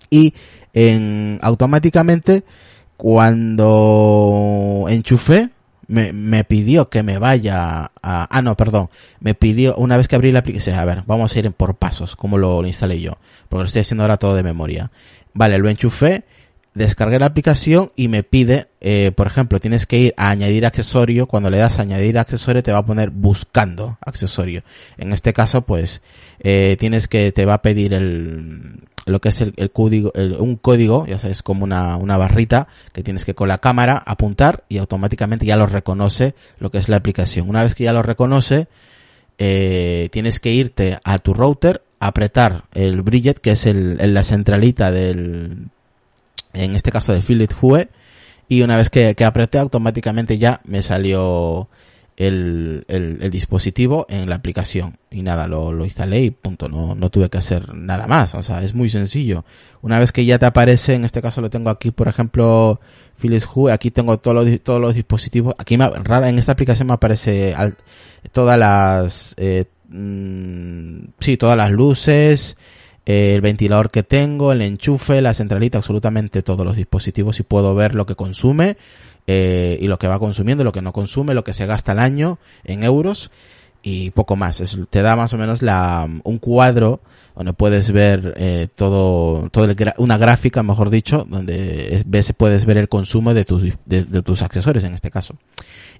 y 0.09 0.33
en, 0.74 1.38
automáticamente 1.42 2.44
cuando 2.95 4.86
enchufé 4.89 5.50
me, 5.88 6.12
me 6.12 6.44
pidió 6.44 6.89
que 6.89 7.03
me 7.03 7.19
vaya 7.19 7.92
a, 8.01 8.27
ah 8.30 8.42
no, 8.42 8.57
perdón, 8.57 8.89
me 9.19 9.36
pidió, 9.36 9.75
una 9.75 9.98
vez 9.98 10.07
que 10.07 10.15
abrí 10.15 10.31
la 10.31 10.39
aplicación, 10.39 10.77
a 10.77 10.86
ver, 10.86 11.03
vamos 11.06 11.36
a 11.36 11.39
ir 11.39 11.51
por 11.51 11.75
pasos, 11.75 12.15
como 12.15 12.38
lo, 12.38 12.62
lo 12.62 12.68
instalé 12.68 13.00
yo, 13.00 13.19
porque 13.48 13.62
lo 13.62 13.68
estoy 13.68 13.81
haciendo 13.81 14.03
ahora 14.03 14.18
todo 14.18 14.36
de 14.36 14.44
memoria. 14.44 14.92
Vale, 15.33 15.57
lo 15.60 15.69
enchufé, 15.69 16.25
descargué 16.77 17.19
la 17.19 17.25
aplicación 17.25 17.91
y 17.95 18.07
me 18.07 18.24
pide, 18.24 18.68
eh, 18.81 19.12
por 19.12 19.27
ejemplo, 19.27 19.59
tienes 19.59 19.85
que 19.85 19.97
ir 19.97 20.13
a 20.18 20.29
añadir 20.29 20.65
accesorio. 20.65 21.27
Cuando 21.27 21.50
le 21.50 21.57
das 21.57 21.79
añadir 21.79 22.18
accesorio 22.19 22.63
te 22.63 22.71
va 22.71 22.79
a 22.79 22.85
poner 22.85 23.09
buscando 23.09 23.97
accesorio. 24.06 24.63
En 24.97 25.12
este 25.12 25.33
caso, 25.33 25.63
pues, 25.63 26.01
eh, 26.39 26.77
tienes 26.79 27.07
que, 27.07 27.31
te 27.31 27.46
va 27.46 27.55
a 27.55 27.62
pedir 27.62 27.93
el, 27.93 28.81
lo 29.05 29.19
que 29.19 29.29
es 29.29 29.41
el, 29.41 29.53
el 29.57 29.72
código, 29.72 30.12
el, 30.15 30.34
un 30.34 30.55
código, 30.55 31.05
ya 31.07 31.19
sabes, 31.19 31.41
como 31.41 31.63
una, 31.63 31.98
una 31.98 32.17
barrita 32.17 32.67
que 32.93 33.03
tienes 33.03 33.25
que 33.25 33.34
con 33.34 33.48
la 33.48 33.57
cámara 33.57 34.03
apuntar 34.05 34.63
y 34.69 34.77
automáticamente 34.77 35.46
ya 35.46 35.57
lo 35.57 35.65
reconoce 35.65 36.36
lo 36.60 36.69
que 36.72 36.77
es 36.77 36.89
la 36.89 36.98
aplicación. 36.98 37.50
Una 37.50 37.63
vez 37.63 37.74
que 37.74 37.86
ya 37.86 37.93
lo 37.93 38.03
reconoce, 38.03 38.67
eh, 39.38 40.10
tienes 40.12 40.39
que 40.39 40.53
irte 40.53 41.00
a 41.03 41.17
tu 41.17 41.34
router, 41.34 41.84
apretar 42.00 42.65
el 42.74 43.01
bridget, 43.01 43.39
que 43.39 43.51
es 43.51 43.65
el, 43.65 44.13
la 44.13 44.24
centralita 44.24 44.91
del, 44.91 45.69
en 46.54 46.75
este 46.75 46.92
caso 46.92 47.13
de 47.13 47.22
Philips 47.22 47.56
Hue, 47.62 47.89
y 48.50 48.62
una 48.62 48.77
vez 48.77 48.89
que, 48.89 49.16
que 49.16 49.25
apreté 49.25 49.58
automáticamente 49.60 50.38
ya 50.38 50.62
me 50.66 50.82
salió 50.82 51.70
el, 52.18 52.84
el, 52.88 53.30
dispositivo 53.30 54.08
en 54.10 54.27
la 54.27 54.36
aplicación. 54.36 54.98
Y 55.12 55.22
nada, 55.22 55.48
lo, 55.48 55.72
lo 55.72 55.86
instalé 55.86 56.22
y 56.24 56.32
punto, 56.32 56.68
no, 56.68 56.96
no 56.96 57.10
tuve 57.10 57.30
que 57.30 57.38
hacer 57.38 57.74
nada 57.75 58.08
más, 58.08 58.34
o 58.34 58.42
sea, 58.42 58.63
es 58.63 58.74
muy 58.74 58.89
sencillo. 58.89 59.46
Una 59.82 60.00
vez 60.00 60.12
que 60.12 60.25
ya 60.25 60.39
te 60.39 60.48
aparece, 60.48 60.96
en 60.96 61.06
este 61.06 61.22
caso 61.22 61.42
lo 61.42 61.51
tengo 61.51 61.70
aquí, 61.70 61.92
por 61.92 62.08
ejemplo, 62.08 62.80
Philips 63.22 63.48
Hue, 63.54 63.72
aquí 63.72 63.92
tengo 63.92 64.18
todos 64.18 64.44
los, 64.44 64.62
todos 64.62 64.82
los 64.82 64.96
dispositivos, 64.96 65.54
aquí 65.60 65.77
rara, 65.77 66.30
en 66.30 66.39
esta 66.39 66.54
aplicación 66.54 66.88
me 66.88 66.96
aparece 66.96 67.56
todas 68.32 68.58
las, 68.58 69.36
eh, 69.38 69.66
mmm, 69.88 71.10
sí, 71.20 71.38
todas 71.38 71.56
las 71.56 71.72
luces, 71.72 72.58
el 73.08 73.40
ventilador 73.40 73.90
que 73.90 74.04
tengo, 74.04 74.52
el 74.52 74.62
enchufe, 74.62 75.22
la 75.22 75.34
centralita, 75.34 75.78
absolutamente 75.78 76.42
todos 76.42 76.66
los 76.66 76.76
dispositivos 76.76 77.40
y 77.40 77.44
puedo 77.44 77.74
ver 77.74 77.96
lo 77.96 78.06
que 78.06 78.16
consume 78.16 78.76
eh, 79.28 79.78
y 79.80 79.88
lo 79.88 79.98
que 79.98 80.10
va 80.10 80.20
consumiendo, 80.20 80.66
lo 80.66 80.74
que 80.74 80.82
no 80.82 80.92
consume, 80.92 81.34
lo 81.34 81.46
que 81.46 81.54
se 81.54 81.66
gasta 81.66 81.94
al 81.94 82.00
año 82.00 82.38
en 82.66 82.84
euros 82.84 83.32
y 83.82 84.12
poco 84.12 84.36
más. 84.36 84.60
Es, 84.60 84.78
te 84.90 85.02
da 85.02 85.16
más 85.16 85.32
o 85.32 85.38
menos 85.38 85.62
la, 85.62 86.06
un 86.24 86.38
cuadro 86.38 87.00
donde 87.34 87.54
puedes 87.54 87.92
ver 87.92 88.34
eh, 88.36 88.68
todo, 88.76 89.50
todo 89.52 89.64
el, 89.64 89.94
una 90.00 90.18
gráfica, 90.18 90.62
mejor 90.62 90.90
dicho, 90.90 91.26
donde 91.30 92.04
ves, 92.06 92.34
puedes 92.34 92.66
ver 92.66 92.78
el 92.78 92.90
consumo 92.90 93.34
de 93.34 93.46
tus, 93.46 93.64
de, 93.86 94.04
de 94.04 94.22
tus 94.22 94.42
accesorios 94.42 94.84
en 94.84 94.94
este 94.94 95.12
caso. 95.12 95.36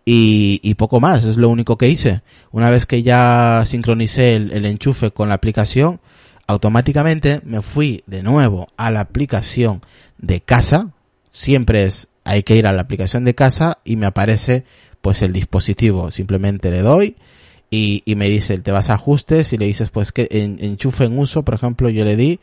Y, 0.04 0.60
y, 0.62 0.74
poco 0.74 1.00
más, 1.00 1.24
es 1.24 1.38
lo 1.38 1.48
único 1.48 1.78
que 1.78 1.88
hice. 1.88 2.22
Una 2.52 2.70
vez 2.70 2.86
que 2.86 3.02
ya 3.02 3.64
sincronicé 3.66 4.36
el, 4.36 4.52
el 4.52 4.66
enchufe 4.66 5.12
con 5.12 5.30
la 5.30 5.36
aplicación, 5.36 6.02
automáticamente 6.48 7.42
me 7.44 7.62
fui 7.62 8.04
de 8.08 8.24
nuevo 8.24 8.68
a 8.77 8.89
la 8.89 9.01
aplicación 9.01 9.82
de 10.18 10.42
casa. 10.42 10.92
Siempre 11.32 11.84
es, 11.84 12.08
hay 12.24 12.44
que 12.44 12.56
ir 12.56 12.66
a 12.66 12.74
la 12.74 12.82
aplicación 12.82 13.25
de 13.25 13.36
casa 13.36 13.80
y 13.84 13.98
me 13.98 14.08
aparece 14.08 14.63
pues 15.01 15.22
el 15.22 15.34
dispositivo. 15.34 16.10
Simplemente 16.10 16.72
le 16.72 16.82
doy 16.82 17.16
y, 17.70 18.01
y 18.06 18.16
me 18.16 18.30
dice, 18.30 18.58
te 18.60 18.72
vas 18.72 18.89
a 18.89 18.96
ajustes 18.96 19.51
y 19.54 19.58
le 19.58 19.66
dices 19.66 19.92
pues 19.92 20.12
que 20.12 20.27
en, 20.32 20.58
enchufe 20.62 21.04
en 21.04 21.20
uso, 21.20 21.44
por 21.44 21.54
ejemplo, 21.54 21.89
yo 21.89 22.06
le 22.06 22.16
di 22.16 22.39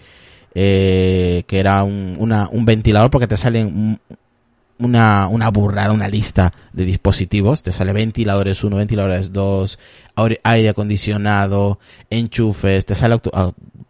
eh, 0.55 1.43
que 1.49 1.59
era 1.59 1.83
un, 1.83 2.17
una, 2.19 2.49
un 2.51 2.65
ventilador 2.65 3.11
porque 3.11 3.27
te 3.27 3.37
salen 3.37 3.99
una, 4.79 5.29
una 5.29 5.51
burrada, 5.51 5.93
una 5.93 6.09
lista 6.09 6.53
de 6.73 6.85
dispositivos. 6.85 7.63
Te 7.63 7.73
sale 7.73 7.93
ventiladores 7.93 8.63
1, 8.63 8.77
ventiladores 8.77 9.33
2, 9.33 9.79
aire 10.43 10.69
acondicionado, 10.69 11.79
enchufes, 12.11 12.87
te 12.87 12.95
sale 12.95 13.21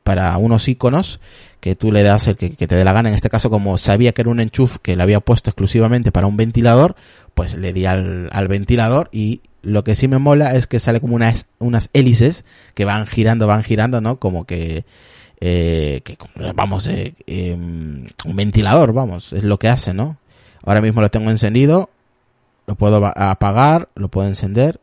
para 0.05 0.37
unos 0.37 0.69
iconos 0.69 1.19
que 1.61 1.75
tú 1.75 1.91
le 1.91 2.03
das 2.03 2.29
el 2.29 2.37
que, 2.37 2.51
te 2.51 2.75
dé 2.75 2.85
la 2.85 2.93
gana. 2.93 3.09
En 3.09 3.15
este 3.15 3.31
caso, 3.31 3.51
como 3.51 3.79
sabía 3.79 4.13
que 4.13 4.21
era 4.21 4.31
un 4.31 4.39
enchufe 4.39 4.79
que 4.83 4.97
le 4.97 5.03
había 5.03 5.21
puesto 5.21 5.51
exclusivamente 5.51 6.13
para 6.13 6.27
un 6.27 6.37
ventilador, 6.37 6.95
pues 7.33 7.57
le 7.57 7.73
di 7.73 7.87
al, 7.87 8.29
al 8.31 8.49
ventilador 8.49 9.09
y 9.11 9.41
lo 9.63 9.83
que 9.83 9.95
sí 9.95 10.07
me 10.07 10.19
mola 10.19 10.55
es 10.55 10.67
que 10.67 10.79
sale 10.79 11.01
como 11.01 11.15
unas, 11.15 11.47
unas 11.59 11.89
hélices 11.95 12.45
que 12.75 12.85
van 12.85 13.07
girando, 13.07 13.47
van 13.47 13.65
girando, 13.65 14.03
¿no? 14.03 14.19
Como 14.19 14.45
que, 14.45 14.85
eh, 15.41 16.03
que 16.05 16.19
vamos, 16.55 16.87
eh, 16.89 17.15
em, 17.27 18.07
un 18.27 18.37
ventilador, 18.37 18.93
vamos, 18.93 19.33
es 19.33 19.43
lo 19.43 19.59
que 19.59 19.69
hace, 19.69 19.95
¿no? 19.95 20.19
Ahora 20.65 20.83
mismo 20.83 21.01
lo 21.01 21.11
tengo 21.11 21.31
encendido, 21.31 21.89
lo 22.67 22.75
puedo 22.75 23.05
apagar, 23.07 23.89
lo 23.95 24.09
puedo 24.09 24.29
encender, 24.29 24.81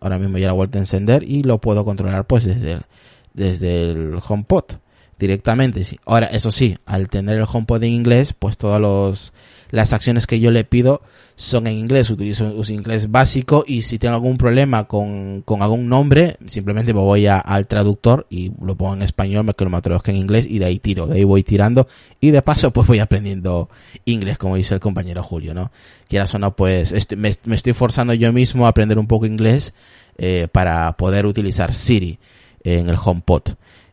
ahora 0.00 0.18
mismo 0.18 0.38
ya 0.38 0.48
la 0.48 0.52
vuelto 0.52 0.78
a 0.78 0.80
encender 0.80 1.22
y 1.22 1.44
lo 1.44 1.58
puedo 1.58 1.84
controlar 1.84 2.26
pues 2.26 2.44
desde 2.44 2.72
el, 2.72 2.82
desde 3.34 3.90
el 3.90 4.18
HomePod 4.26 4.64
directamente. 5.18 5.84
Ahora, 6.06 6.26
eso 6.26 6.50
sí, 6.50 6.76
al 6.86 7.08
tener 7.08 7.36
el 7.36 7.46
HomePod 7.50 7.82
en 7.82 7.92
inglés, 7.92 8.32
pues 8.32 8.56
todos 8.56 8.80
los 8.80 9.32
las 9.74 9.92
acciones 9.92 10.28
que 10.28 10.38
yo 10.38 10.52
le 10.52 10.62
pido 10.62 11.02
son 11.34 11.66
en 11.66 11.76
inglés, 11.76 12.08
utilizo 12.08 12.44
un 12.44 12.64
inglés 12.70 13.10
básico 13.10 13.64
y 13.66 13.82
si 13.82 13.98
tengo 13.98 14.14
algún 14.14 14.38
problema 14.38 14.84
con, 14.84 15.42
con 15.42 15.62
algún 15.62 15.88
nombre, 15.88 16.36
simplemente 16.46 16.94
me 16.94 17.00
voy 17.00 17.26
al 17.26 17.66
traductor 17.66 18.24
y 18.30 18.52
lo 18.62 18.76
pongo 18.76 18.94
en 18.94 19.02
español, 19.02 19.44
me 19.44 19.54
quedo 19.54 19.68
lo 19.68 19.82
traduzco 19.82 20.12
en 20.12 20.18
inglés 20.18 20.46
y 20.48 20.60
de 20.60 20.66
ahí 20.66 20.78
tiro, 20.78 21.08
de 21.08 21.16
ahí 21.16 21.24
voy 21.24 21.42
tirando 21.42 21.88
y 22.20 22.30
de 22.30 22.40
paso 22.40 22.72
pues 22.72 22.86
voy 22.86 23.00
aprendiendo 23.00 23.68
inglés, 24.04 24.38
como 24.38 24.54
dice 24.54 24.74
el 24.74 24.80
compañero 24.80 25.24
Julio, 25.24 25.54
¿no? 25.54 25.72
Quieras 26.06 26.32
o 26.36 26.38
no, 26.38 26.54
pues 26.54 26.94
me, 27.16 27.28
estoy 27.28 27.72
forzando 27.72 28.14
yo 28.14 28.32
mismo 28.32 28.66
a 28.66 28.68
aprender 28.68 29.00
un 29.00 29.08
poco 29.08 29.26
inglés 29.26 29.74
eh, 30.18 30.46
para 30.52 30.96
poder 30.96 31.26
utilizar 31.26 31.74
Siri 31.74 32.20
en 32.64 32.88
el 32.88 32.96
HomePod. 33.02 33.42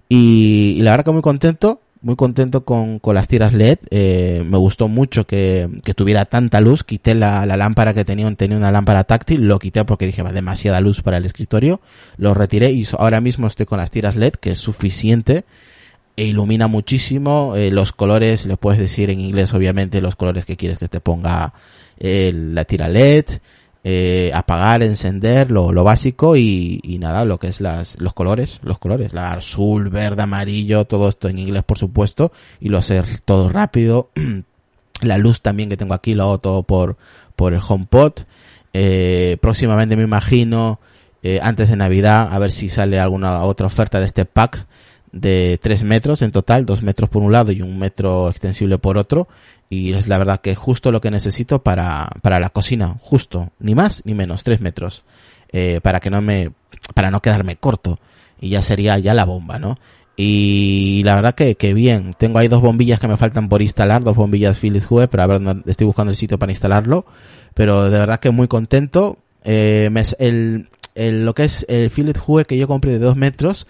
Y, 0.09 0.75
y 0.77 0.81
la 0.81 0.91
verdad 0.91 1.05
que 1.05 1.11
muy 1.11 1.21
contento, 1.21 1.81
muy 2.01 2.15
contento 2.15 2.65
con, 2.65 2.99
con 2.99 3.15
las 3.15 3.27
tiras 3.27 3.53
LED. 3.53 3.79
Eh, 3.91 4.43
me 4.45 4.57
gustó 4.57 4.87
mucho 4.87 5.25
que, 5.25 5.69
que, 5.83 5.93
tuviera 5.93 6.25
tanta 6.25 6.59
luz. 6.59 6.83
Quité 6.83 7.13
la, 7.13 7.45
la, 7.45 7.57
lámpara 7.57 7.93
que 7.93 8.03
tenía, 8.03 8.29
tenía 8.35 8.57
una 8.57 8.71
lámpara 8.71 9.03
táctil, 9.03 9.47
lo 9.47 9.59
quité 9.59 9.85
porque 9.85 10.07
dije, 10.07 10.23
va 10.23 10.31
demasiada 10.31 10.81
luz 10.81 11.01
para 11.01 11.17
el 11.17 11.25
escritorio. 11.25 11.79
Lo 12.17 12.33
retiré 12.33 12.71
y 12.71 12.85
ahora 12.97 13.21
mismo 13.21 13.47
estoy 13.47 13.65
con 13.65 13.77
las 13.77 13.91
tiras 13.91 14.15
LED, 14.15 14.33
que 14.33 14.51
es 14.51 14.57
suficiente. 14.57 15.45
E 16.17 16.25
ilumina 16.25 16.67
muchísimo. 16.67 17.55
Eh, 17.55 17.71
los 17.71 17.93
colores, 17.93 18.45
le 18.45 18.57
puedes 18.57 18.79
decir 18.79 19.09
en 19.09 19.19
inglés, 19.19 19.53
obviamente, 19.53 20.01
los 20.01 20.15
colores 20.15 20.45
que 20.45 20.57
quieres 20.57 20.79
que 20.79 20.87
te 20.87 20.99
ponga 20.99 21.53
eh, 21.99 22.33
la 22.33 22.65
tira 22.65 22.89
LED 22.89 23.25
eh, 23.83 24.31
apagar, 24.33 24.83
encender, 24.83 25.49
lo, 25.49 25.71
lo 25.71 25.83
básico 25.83 26.35
y, 26.35 26.79
y, 26.83 26.99
nada, 26.99 27.25
lo 27.25 27.39
que 27.39 27.47
es 27.47 27.61
las, 27.61 27.99
los 27.99 28.13
colores, 28.13 28.59
los 28.63 28.77
colores, 28.77 29.13
la 29.13 29.33
azul, 29.33 29.89
verde, 29.89 30.21
amarillo, 30.23 30.85
todo 30.85 31.09
esto 31.09 31.27
en 31.29 31.39
inglés 31.39 31.63
por 31.63 31.77
supuesto 31.77 32.31
y 32.59 32.69
lo 32.69 32.77
hacer 32.77 33.19
todo 33.25 33.49
rápido. 33.49 34.11
la 35.01 35.17
luz 35.17 35.41
también 35.41 35.69
que 35.69 35.77
tengo 35.77 35.93
aquí 35.93 36.13
lo 36.13 36.23
hago 36.23 36.37
todo 36.39 36.63
por, 36.63 36.97
por 37.35 37.53
el 37.53 37.61
HomePod. 37.67 38.13
Eh, 38.73 39.37
próximamente 39.41 39.95
me 39.95 40.03
imagino, 40.03 40.79
eh, 41.23 41.39
antes 41.41 41.69
de 41.69 41.75
Navidad, 41.75 42.29
a 42.31 42.39
ver 42.39 42.51
si 42.51 42.69
sale 42.69 42.99
alguna 42.99 43.43
otra 43.43 43.67
oferta 43.67 43.99
de 43.99 44.05
este 44.05 44.25
pack 44.25 44.67
de 45.11 45.59
3 45.61 45.83
metros 45.83 46.21
en 46.21 46.31
total, 46.31 46.65
2 46.65 46.83
metros 46.83 47.09
por 47.09 47.21
un 47.21 47.31
lado 47.31 47.51
y 47.51 47.61
un 47.61 47.77
metro 47.77 48.29
extensible 48.29 48.77
por 48.77 48.97
otro. 48.97 49.27
Y 49.69 49.93
es 49.93 50.07
la 50.07 50.17
verdad 50.17 50.41
que 50.41 50.55
justo 50.55 50.91
lo 50.91 51.01
que 51.01 51.11
necesito 51.11 51.63
para, 51.63 52.09
para 52.21 52.39
la 52.39 52.49
cocina, 52.49 52.97
justo, 52.99 53.51
ni 53.59 53.75
más 53.75 54.03
ni 54.05 54.13
menos, 54.13 54.43
3 54.43 54.61
metros. 54.61 55.03
Eh, 55.53 55.79
para 55.81 55.99
que 55.99 56.09
no 56.09 56.21
me, 56.21 56.51
para 56.93 57.11
no 57.11 57.21
quedarme 57.21 57.55
corto. 57.55 57.99
Y 58.39 58.49
ya 58.49 58.61
sería 58.61 58.97
ya 58.99 59.13
la 59.13 59.25
bomba, 59.25 59.59
¿no? 59.59 59.77
Y 60.15 61.01
la 61.03 61.15
verdad 61.15 61.35
que, 61.35 61.55
que 61.55 61.73
bien, 61.73 62.13
tengo 62.17 62.39
ahí 62.39 62.47
dos 62.47 62.61
bombillas 62.61 62.99
que 62.99 63.07
me 63.07 63.17
faltan 63.17 63.49
por 63.49 63.61
instalar, 63.61 64.03
dos 64.03 64.15
bombillas 64.15 64.59
Philips 64.59 64.87
Hue, 64.89 65.07
pero 65.07 65.23
a 65.23 65.27
ver, 65.27 65.41
estoy 65.65 65.87
buscando 65.87 66.11
el 66.11 66.17
sitio 66.17 66.37
para 66.37 66.51
instalarlo. 66.51 67.05
Pero 67.53 67.89
de 67.89 67.99
verdad 67.99 68.19
que 68.19 68.29
muy 68.31 68.47
contento. 68.47 69.17
Eh, 69.43 69.89
me, 69.91 70.03
el, 70.19 70.69
el, 70.95 71.25
lo 71.25 71.33
que 71.33 71.43
es 71.43 71.65
el 71.69 71.89
Philips 71.89 72.21
Hue 72.25 72.45
que 72.45 72.57
yo 72.57 72.67
compré 72.67 72.93
de 72.93 72.99
2 72.99 73.15
metros, 73.15 73.67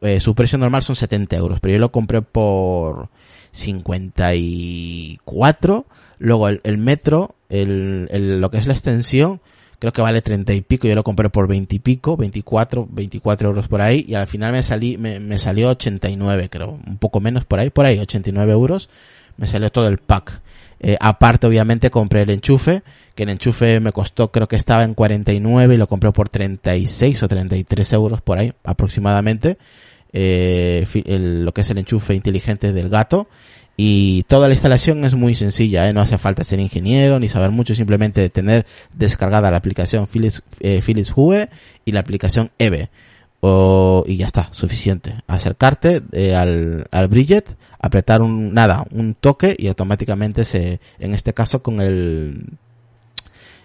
eh, 0.00 0.20
su 0.20 0.34
precio 0.34 0.58
normal 0.58 0.82
son 0.82 0.96
70 0.96 1.36
euros, 1.36 1.60
pero 1.60 1.74
yo 1.74 1.78
lo 1.78 1.92
compré 1.92 2.22
por 2.22 3.08
54. 3.52 5.86
Luego 6.18 6.48
el, 6.48 6.60
el 6.64 6.78
metro, 6.78 7.34
el, 7.48 8.08
el, 8.10 8.40
lo 8.40 8.50
que 8.50 8.58
es 8.58 8.66
la 8.66 8.72
extensión, 8.72 9.40
creo 9.78 9.92
que 9.92 10.02
vale 10.02 10.22
30 10.22 10.54
y 10.54 10.62
pico, 10.62 10.86
yo 10.86 10.94
lo 10.94 11.04
compré 11.04 11.28
por 11.28 11.46
20 11.46 11.76
y 11.76 11.78
pico, 11.78 12.16
24, 12.16 12.88
24 12.90 13.48
euros 13.48 13.68
por 13.68 13.82
ahí, 13.82 14.04
y 14.08 14.14
al 14.14 14.26
final 14.26 14.52
me 14.52 14.62
salí, 14.62 14.96
me, 14.96 15.20
me 15.20 15.38
salió 15.38 15.68
89, 15.70 16.48
creo, 16.50 16.78
un 16.86 16.98
poco 16.98 17.20
menos 17.20 17.44
por 17.44 17.60
ahí, 17.60 17.70
por 17.70 17.86
ahí, 17.86 17.98
89 17.98 18.52
euros, 18.52 18.88
me 19.36 19.46
salió 19.46 19.70
todo 19.70 19.88
el 19.88 19.98
pack. 19.98 20.40
Eh, 20.80 20.96
aparte, 21.00 21.46
obviamente, 21.46 21.90
compré 21.90 22.22
el 22.22 22.30
enchufe, 22.30 22.82
que 23.14 23.22
el 23.22 23.30
enchufe 23.30 23.80
me 23.80 23.92
costó, 23.92 24.30
creo 24.30 24.48
que 24.48 24.56
estaba 24.56 24.84
en 24.84 24.94
49 24.94 25.74
y 25.74 25.78
lo 25.78 25.86
compré 25.86 26.12
por 26.12 26.28
36 26.28 27.22
o 27.22 27.28
33 27.28 27.92
euros 27.92 28.20
por 28.20 28.38
ahí, 28.38 28.52
aproximadamente. 28.64 29.58
Eh, 30.12 30.86
lo 31.06 31.52
que 31.52 31.62
es 31.62 31.70
el 31.70 31.78
enchufe 31.78 32.14
inteligente 32.14 32.72
del 32.72 32.88
gato. 32.88 33.28
Y 33.76 34.22
toda 34.28 34.46
la 34.46 34.54
instalación 34.54 35.04
es 35.04 35.16
muy 35.16 35.34
sencilla, 35.34 35.88
¿eh? 35.88 35.92
no 35.92 36.00
hace 36.00 36.16
falta 36.16 36.44
ser 36.44 36.60
ingeniero 36.60 37.18
ni 37.18 37.28
saber 37.28 37.50
mucho, 37.50 37.74
simplemente 37.74 38.30
tener 38.30 38.66
descargada 38.92 39.50
la 39.50 39.56
aplicación 39.56 40.06
Philips, 40.06 40.42
eh, 40.60 40.80
Philips 40.80 41.12
Hue 41.14 41.48
y 41.84 41.90
la 41.90 41.98
aplicación 41.98 42.52
EVE 42.60 42.88
o, 43.46 44.04
y 44.06 44.16
ya 44.16 44.24
está, 44.24 44.48
suficiente. 44.52 45.16
Acercarte 45.26 46.00
eh, 46.12 46.34
al, 46.34 46.86
al 46.90 47.08
Bridget, 47.08 47.58
apretar 47.78 48.22
un, 48.22 48.54
nada, 48.54 48.86
un 48.90 49.12
toque 49.12 49.54
y 49.58 49.68
automáticamente 49.68 50.44
se, 50.44 50.80
en 50.98 51.12
este 51.12 51.34
caso 51.34 51.62
con 51.62 51.82
el, 51.82 52.46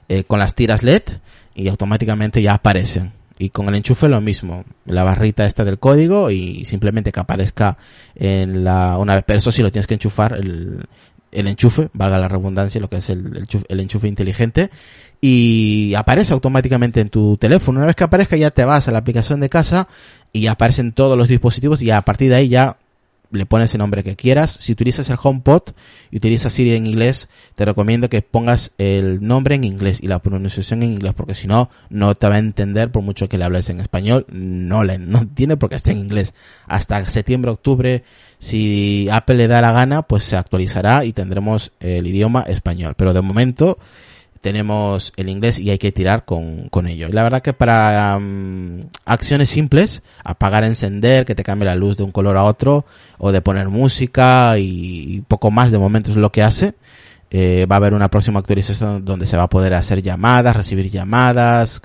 eh, 0.09 0.25
con 0.25 0.37
las 0.37 0.53
tiras 0.53 0.83
LED 0.83 1.03
y 1.55 1.69
automáticamente 1.69 2.41
ya 2.41 2.55
aparecen. 2.55 3.13
Y 3.37 3.51
con 3.51 3.69
el 3.69 3.75
enchufe 3.75 4.09
lo 4.09 4.19
mismo, 4.19 4.65
la 4.85 5.05
barrita 5.05 5.45
esta 5.45 5.63
del 5.63 5.79
código 5.79 6.29
y 6.29 6.65
simplemente 6.65 7.13
que 7.13 7.21
aparezca 7.21 7.77
en 8.15 8.65
la, 8.65 8.97
una 8.97 9.15
vez, 9.15 9.23
pero 9.25 9.39
eso 9.39 9.53
sí 9.53 9.61
lo 9.61 9.71
tienes 9.71 9.87
que 9.87 9.93
enchufar 9.93 10.33
el, 10.33 10.83
el 11.31 11.47
enchufe, 11.47 11.89
valga 11.93 12.17
la 12.19 12.27
redundancia, 12.27 12.81
lo 12.81 12.89
que 12.89 12.97
es 12.97 13.09
el, 13.09 13.45
el, 13.67 13.79
enchufe 13.79 14.07
inteligente, 14.07 14.69
y 15.21 15.93
aparece 15.95 16.33
automáticamente 16.33 17.01
en 17.01 17.09
tu 17.09 17.37
teléfono. 17.37 17.79
Una 17.79 17.87
vez 17.87 17.95
que 17.95 18.03
aparezca 18.03 18.35
ya 18.35 18.51
te 18.51 18.65
vas 18.65 18.87
a 18.87 18.91
la 18.91 18.99
aplicación 18.99 19.39
de 19.39 19.49
casa 19.49 19.87
y 20.33 20.47
aparecen 20.47 20.91
todos 20.91 21.17
los 21.17 21.27
dispositivos 21.27 21.81
y 21.81 21.91
a 21.91 22.01
partir 22.01 22.29
de 22.29 22.35
ahí 22.35 22.47
ya 22.49 22.77
le 23.31 23.45
pones 23.45 23.73
el 23.73 23.79
nombre 23.79 24.03
que 24.03 24.15
quieras. 24.15 24.57
Si 24.59 24.71
utilizas 24.71 25.09
el 25.09 25.17
HomePod 25.21 25.61
y 26.11 26.17
utilizas 26.17 26.53
Siri 26.53 26.73
en 26.73 26.85
inglés, 26.85 27.29
te 27.55 27.65
recomiendo 27.65 28.09
que 28.09 28.21
pongas 28.21 28.71
el 28.77 29.25
nombre 29.25 29.55
en 29.55 29.63
inglés 29.63 29.99
y 30.01 30.07
la 30.07 30.19
pronunciación 30.19 30.83
en 30.83 30.93
inglés, 30.93 31.13
porque 31.15 31.35
si 31.35 31.47
no, 31.47 31.69
no 31.89 32.15
te 32.15 32.27
va 32.27 32.35
a 32.35 32.39
entender 32.39 32.91
por 32.91 33.03
mucho 33.03 33.29
que 33.29 33.37
le 33.37 33.45
hables 33.45 33.69
en 33.69 33.79
español. 33.79 34.25
No 34.29 34.83
le, 34.83 34.97
no 34.99 35.27
tiene 35.27 35.57
porque 35.57 35.75
está 35.75 35.91
en 35.91 35.99
inglés. 35.99 36.33
Hasta 36.67 37.05
septiembre, 37.05 37.51
octubre, 37.51 38.03
si 38.39 39.07
Apple 39.11 39.35
le 39.35 39.47
da 39.47 39.61
la 39.61 39.71
gana, 39.71 40.03
pues 40.03 40.23
se 40.23 40.37
actualizará 40.37 41.05
y 41.05 41.13
tendremos 41.13 41.71
el 41.79 42.07
idioma 42.07 42.43
español. 42.43 42.95
Pero 42.97 43.13
de 43.13 43.21
momento, 43.21 43.77
tenemos 44.41 45.11
el 45.17 45.29
inglés 45.29 45.59
y 45.59 45.69
hay 45.69 45.77
que 45.77 45.91
tirar 45.91 46.25
con, 46.25 46.69
con 46.69 46.87
ello. 46.87 47.07
Y 47.09 47.11
la 47.11 47.23
verdad 47.23 47.41
que 47.41 47.53
para 47.53 48.15
um, 48.17 48.85
acciones 49.05 49.49
simples, 49.49 50.01
apagar, 50.23 50.63
encender, 50.63 51.25
que 51.25 51.35
te 51.35 51.43
cambie 51.43 51.65
la 51.65 51.75
luz 51.75 51.97
de 51.97 52.03
un 52.03 52.11
color 52.11 52.37
a 52.37 52.43
otro, 52.43 52.85
o 53.17 53.31
de 53.31 53.41
poner 53.41 53.69
música 53.69 54.57
y, 54.57 55.23
poco 55.27 55.51
más 55.51 55.71
de 55.71 55.77
momento 55.77 56.11
es 56.11 56.17
lo 56.17 56.31
que 56.31 56.43
hace. 56.43 56.73
Eh, 57.31 57.67
va 57.69 57.75
a 57.75 57.77
haber 57.77 57.93
una 57.93 58.09
próxima 58.09 58.39
actualización 58.39 59.05
donde 59.05 59.27
se 59.27 59.37
va 59.37 59.43
a 59.43 59.49
poder 59.49 59.73
hacer 59.73 60.01
llamadas, 60.01 60.55
recibir 60.55 60.89
llamadas. 60.89 61.81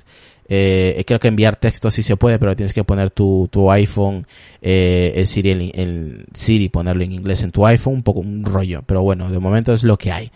Eh, 0.47 1.03
creo 1.07 1.19
que 1.19 1.29
enviar 1.29 1.57
texto 1.57 1.91
sí 1.91 2.03
se 2.03 2.17
puede, 2.17 2.39
pero 2.39 2.55
tienes 2.55 2.73
que 2.73 2.85
poner 2.85 3.11
tu, 3.11 3.49
tu 3.51 3.71
iPhone, 3.71 4.27
eh, 4.63 5.13
el 5.17 5.27
Siri, 5.27 5.51
el, 5.51 5.73
el 5.75 6.27
Siri, 6.35 6.69
ponerlo 6.69 7.03
en 7.03 7.13
inglés 7.13 7.43
en 7.43 7.51
tu 7.51 7.67
iPhone, 7.67 7.95
un 7.95 8.03
poco 8.03 8.21
un 8.21 8.45
rollo. 8.45 8.83
Pero 8.87 9.03
bueno, 9.03 9.31
de 9.31 9.39
momento 9.39 9.73
es 9.73 9.83
lo 9.83 9.99
que 9.99 10.13
hay 10.13 10.31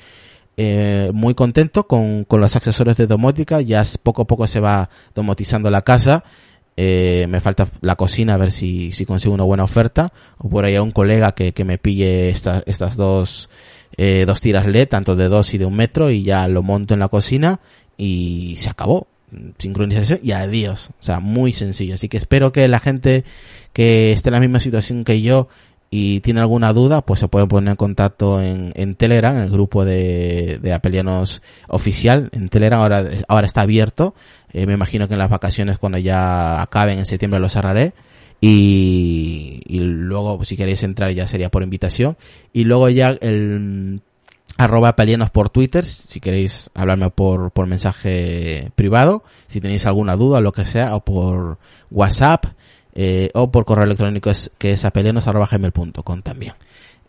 eh, 0.60 1.12
muy 1.14 1.34
contento 1.34 1.86
con, 1.86 2.24
con, 2.24 2.40
los 2.40 2.56
accesorios 2.56 2.96
de 2.96 3.06
domótica, 3.06 3.60
ya 3.60 3.84
poco 4.02 4.22
a 4.22 4.26
poco 4.26 4.48
se 4.48 4.58
va 4.58 4.90
domotizando 5.14 5.70
la 5.70 5.82
casa, 5.82 6.24
eh, 6.76 7.26
me 7.28 7.40
falta 7.40 7.68
la 7.80 7.94
cocina 7.94 8.34
a 8.34 8.38
ver 8.38 8.50
si, 8.50 8.90
si 8.90 9.06
consigo 9.06 9.34
una 9.34 9.44
buena 9.44 9.62
oferta, 9.62 10.12
o 10.36 10.48
por 10.48 10.64
ahí 10.64 10.74
a 10.74 10.82
un 10.82 10.90
colega 10.90 11.30
que, 11.30 11.52
que 11.52 11.64
me 11.64 11.78
pille 11.78 12.30
esta, 12.30 12.64
estas 12.66 12.96
dos, 12.96 13.48
eh, 13.96 14.24
dos 14.26 14.40
tiras 14.40 14.66
LED, 14.66 14.88
tanto 14.88 15.14
de 15.14 15.28
dos 15.28 15.54
y 15.54 15.58
de 15.58 15.64
un 15.64 15.76
metro, 15.76 16.10
y 16.10 16.24
ya 16.24 16.48
lo 16.48 16.64
monto 16.64 16.92
en 16.92 16.98
la 16.98 17.08
cocina 17.08 17.60
y 17.96 18.54
se 18.56 18.68
acabó. 18.68 19.06
sincronización 19.58 20.18
y 20.24 20.32
adiós. 20.32 20.90
O 20.90 21.02
sea, 21.04 21.20
muy 21.20 21.52
sencillo. 21.52 21.94
Así 21.94 22.08
que 22.08 22.16
espero 22.16 22.50
que 22.50 22.66
la 22.66 22.80
gente 22.80 23.22
que 23.72 24.10
esté 24.10 24.30
en 24.30 24.34
la 24.34 24.40
misma 24.40 24.58
situación 24.58 25.04
que 25.04 25.22
yo 25.22 25.46
y 25.90 26.20
tiene 26.20 26.40
alguna 26.40 26.72
duda, 26.72 27.00
pues 27.00 27.20
se 27.20 27.28
puede 27.28 27.46
poner 27.46 27.70
en 27.70 27.76
contacto 27.76 28.42
en, 28.42 28.72
en 28.74 28.94
Telegram, 28.94 29.36
en 29.36 29.44
el 29.44 29.50
grupo 29.50 29.86
de, 29.86 30.58
de 30.60 30.72
Apelianos 30.74 31.40
oficial. 31.66 32.28
En 32.32 32.50
Telegram 32.50 32.80
ahora, 32.80 33.04
ahora 33.26 33.46
está 33.46 33.62
abierto. 33.62 34.14
Eh, 34.52 34.66
me 34.66 34.74
imagino 34.74 35.08
que 35.08 35.14
en 35.14 35.18
las 35.18 35.30
vacaciones, 35.30 35.78
cuando 35.78 35.96
ya 35.98 36.60
acaben 36.60 36.98
en 36.98 37.06
septiembre, 37.06 37.40
lo 37.40 37.48
cerraré. 37.48 37.94
Y, 38.40 39.60
luego, 39.70 40.36
pues, 40.36 40.48
si 40.48 40.56
queréis 40.56 40.82
entrar, 40.82 41.10
ya 41.12 41.26
sería 41.26 41.50
por 41.50 41.62
invitación. 41.62 42.18
Y 42.52 42.64
luego 42.64 42.90
ya 42.90 43.08
el 43.08 44.02
arroba 44.58 44.90
apelianos 44.90 45.30
por 45.30 45.50
Twitter, 45.50 45.84
si 45.86 46.20
queréis 46.20 46.70
hablarme 46.74 47.10
por, 47.10 47.52
por 47.52 47.66
mensaje 47.66 48.72
privado, 48.74 49.22
si 49.46 49.60
tenéis 49.60 49.86
alguna 49.86 50.16
duda, 50.16 50.40
lo 50.40 50.52
que 50.52 50.66
sea, 50.66 50.96
o 50.96 51.04
por 51.04 51.58
WhatsApp, 51.90 52.44
eh, 53.00 53.30
o 53.34 53.52
por 53.52 53.64
correo 53.64 53.84
electrónico 53.84 54.28
es, 54.28 54.50
que 54.58 54.72
es 54.72 54.84
apelianos.gmail.com 54.84 56.22
también. 56.22 56.54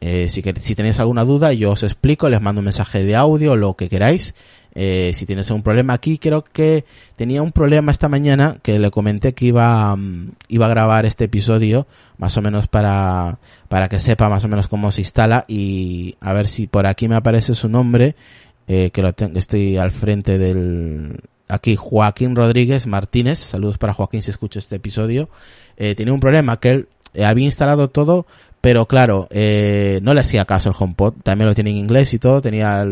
Eh, 0.02 0.28
si, 0.30 0.44
si 0.60 0.76
tenéis 0.76 1.00
alguna 1.00 1.24
duda, 1.24 1.52
yo 1.52 1.72
os 1.72 1.82
explico, 1.82 2.30
les 2.30 2.40
mando 2.42 2.60
un 2.60 2.66
mensaje 2.66 3.04
de 3.04 3.16
audio, 3.16 3.56
lo 3.56 3.76
que 3.76 3.90
queráis. 3.90 4.36
Eh, 4.76 5.14
si 5.16 5.26
tienes 5.26 5.50
un 5.50 5.64
problema 5.64 5.94
aquí, 5.94 6.20
creo 6.20 6.44
que 6.44 6.86
tenía 7.16 7.42
un 7.42 7.52
problema 7.52 7.92
esta 7.92 8.08
mañana 8.08 8.58
que 8.62 8.78
le 8.78 8.92
comenté 8.92 9.34
que 9.34 9.46
iba, 9.46 9.96
mm, 9.96 10.34
iba 10.50 10.68
a 10.68 10.70
grabar 10.70 11.08
este 11.08 11.24
episodio, 11.24 11.88
más 12.20 12.38
o 12.38 12.44
menos 12.44 12.68
para, 12.68 13.40
para 13.68 13.90
que 13.90 14.00
sepa 14.00 14.30
más 14.30 14.44
o 14.44 14.48
menos 14.48 14.68
cómo 14.68 14.92
se 14.92 15.02
instala 15.02 15.44
y 15.48 16.18
a 16.22 16.34
ver 16.34 16.48
si 16.48 16.68
por 16.68 16.86
aquí 16.86 17.08
me 17.08 17.16
aparece 17.16 17.56
su 17.56 17.68
nombre, 17.68 18.16
eh, 18.68 18.92
que 18.92 19.02
lo 19.02 19.14
tengo, 19.14 19.40
estoy 19.40 19.78
al 19.78 19.90
frente 19.90 20.38
del, 20.38 21.18
aquí 21.50 21.76
Joaquín 21.76 22.36
Rodríguez 22.36 22.86
Martínez, 22.88 23.40
saludos 23.40 23.78
para 23.78 23.94
Joaquín 23.94 24.22
si 24.22 24.32
escucha 24.32 24.60
este 24.60 24.76
episodio, 24.76 25.30
eh, 25.80 25.96
tenía 25.96 26.14
un 26.14 26.20
problema 26.20 26.60
que 26.60 26.70
él 26.70 26.88
había 27.24 27.46
instalado 27.46 27.90
todo, 27.90 28.28
pero 28.62 28.88
claro, 28.88 29.28
eh, 29.32 30.00
no 30.04 30.14
le 30.14 30.22
hacía 30.22 30.44
caso 30.44 30.70
el 30.70 30.76
HomePod. 30.78 31.14
También 31.24 31.48
lo 31.48 31.56
tiene 31.56 31.70
en 31.72 31.78
inglés 31.78 32.14
y 32.14 32.20
todo. 32.20 32.42
Tenía 32.42 32.86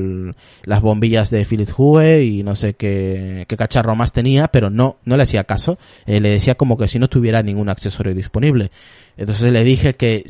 las 0.64 0.82
bombillas 0.82 1.30
de 1.30 1.44
Philips 1.44 1.74
Hue 1.78 2.24
y 2.24 2.44
no 2.44 2.56
sé 2.56 2.76
qué, 2.76 3.46
qué 3.48 3.58
cacharro 3.58 3.96
más 3.96 4.14
tenía, 4.14 4.48
pero 4.48 4.70
no, 4.70 4.98
no 5.04 5.18
le 5.18 5.24
hacía 5.24 5.44
caso. 5.44 5.78
Eh, 6.06 6.22
le 6.22 6.30
decía 6.30 6.56
como 6.56 6.78
que 6.78 6.88
si 6.88 7.00
no 7.00 7.10
tuviera 7.10 7.44
ningún 7.44 7.68
accesorio 7.68 8.16
disponible. 8.16 8.72
Entonces 9.18 9.52
le 9.52 9.64
dije 9.66 9.96
que, 9.96 10.24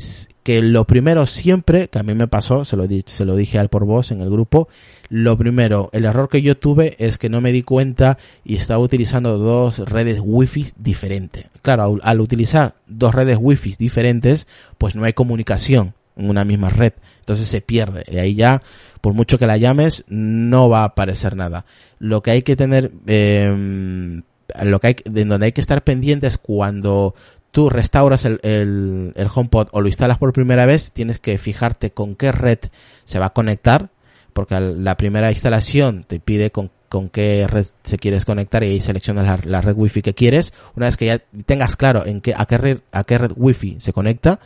que 0.48 0.62
lo 0.62 0.86
primero 0.86 1.26
siempre, 1.26 1.88
que 1.88 1.98
a 1.98 2.02
mí 2.02 2.14
me 2.14 2.26
pasó, 2.26 2.64
se 2.64 2.74
lo, 2.74 2.86
di, 2.86 3.02
se 3.04 3.26
lo 3.26 3.36
dije 3.36 3.58
al 3.58 3.68
por 3.68 3.84
voz 3.84 4.12
en 4.12 4.22
el 4.22 4.30
grupo, 4.30 4.66
lo 5.10 5.36
primero, 5.36 5.90
el 5.92 6.06
error 6.06 6.30
que 6.30 6.40
yo 6.40 6.56
tuve 6.56 6.96
es 6.98 7.18
que 7.18 7.28
no 7.28 7.42
me 7.42 7.52
di 7.52 7.62
cuenta 7.62 8.16
y 8.46 8.56
estaba 8.56 8.82
utilizando 8.82 9.36
dos 9.36 9.78
redes 9.80 10.20
wifi 10.22 10.68
diferentes. 10.78 11.48
Claro, 11.60 11.98
al, 12.02 12.20
utilizar 12.22 12.76
dos 12.86 13.14
redes 13.14 13.36
wifi 13.38 13.74
diferentes, 13.78 14.48
pues 14.78 14.94
no 14.94 15.04
hay 15.04 15.12
comunicación 15.12 15.92
en 16.16 16.30
una 16.30 16.46
misma 16.46 16.70
red. 16.70 16.94
Entonces 17.20 17.46
se 17.46 17.60
pierde. 17.60 18.04
Y 18.10 18.16
ahí 18.16 18.34
ya, 18.34 18.62
por 19.02 19.12
mucho 19.12 19.38
que 19.38 19.46
la 19.46 19.58
llames, 19.58 20.06
no 20.08 20.70
va 20.70 20.80
a 20.80 20.84
aparecer 20.84 21.36
nada. 21.36 21.66
Lo 21.98 22.22
que 22.22 22.30
hay 22.30 22.40
que 22.40 22.56
tener, 22.56 22.90
eh, 23.06 24.22
lo 24.62 24.80
que 24.80 24.86
hay, 24.86 24.96
de 25.04 25.26
donde 25.26 25.44
hay 25.44 25.52
que 25.52 25.60
estar 25.60 25.84
pendientes 25.84 26.38
cuando 26.38 27.14
tú 27.50 27.70
restauras 27.70 28.24
el, 28.24 28.40
el, 28.42 29.12
el, 29.16 29.28
HomePod 29.32 29.68
o 29.72 29.80
lo 29.80 29.88
instalas 29.88 30.18
por 30.18 30.32
primera 30.32 30.66
vez, 30.66 30.92
tienes 30.92 31.18
que 31.18 31.38
fijarte 31.38 31.90
con 31.90 32.14
qué 32.14 32.32
red 32.32 32.58
se 33.04 33.18
va 33.18 33.26
a 33.26 33.32
conectar, 33.32 33.90
porque 34.32 34.58
la 34.60 34.96
primera 34.96 35.30
instalación 35.30 36.04
te 36.04 36.20
pide 36.20 36.50
con, 36.50 36.70
con 36.88 37.08
qué 37.08 37.46
red 37.48 37.66
se 37.82 37.98
quieres 37.98 38.24
conectar 38.24 38.62
y 38.62 38.66
ahí 38.66 38.80
seleccionas 38.80 39.24
la, 39.24 39.40
la, 39.44 39.60
red 39.60 39.74
wifi 39.76 40.02
que 40.02 40.14
quieres. 40.14 40.52
Una 40.76 40.86
vez 40.86 40.96
que 40.96 41.06
ya 41.06 41.18
tengas 41.46 41.76
claro 41.76 42.06
en 42.06 42.20
qué, 42.20 42.34
a 42.36 42.46
qué 42.46 42.58
red, 42.58 42.78
a 42.92 43.04
qué 43.04 43.18
red 43.18 43.32
wifi 43.36 43.76
se 43.80 43.92
conecta, 43.92 44.40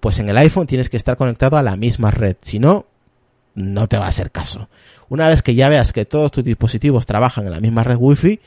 pues 0.00 0.18
en 0.18 0.28
el 0.28 0.36
iPhone 0.38 0.66
tienes 0.66 0.88
que 0.88 0.96
estar 0.96 1.16
conectado 1.16 1.56
a 1.56 1.62
la 1.62 1.76
misma 1.76 2.10
red. 2.10 2.36
Si 2.40 2.58
no, 2.58 2.86
no 3.54 3.88
te 3.88 3.98
va 3.98 4.06
a 4.06 4.08
hacer 4.08 4.30
caso. 4.30 4.68
Una 5.08 5.28
vez 5.28 5.42
que 5.42 5.54
ya 5.54 5.68
veas 5.68 5.92
que 5.92 6.04
todos 6.04 6.30
tus 6.30 6.44
dispositivos 6.44 7.06
trabajan 7.06 7.46
en 7.46 7.52
la 7.52 7.60
misma 7.60 7.84
red 7.84 7.96
wifi 7.98 8.40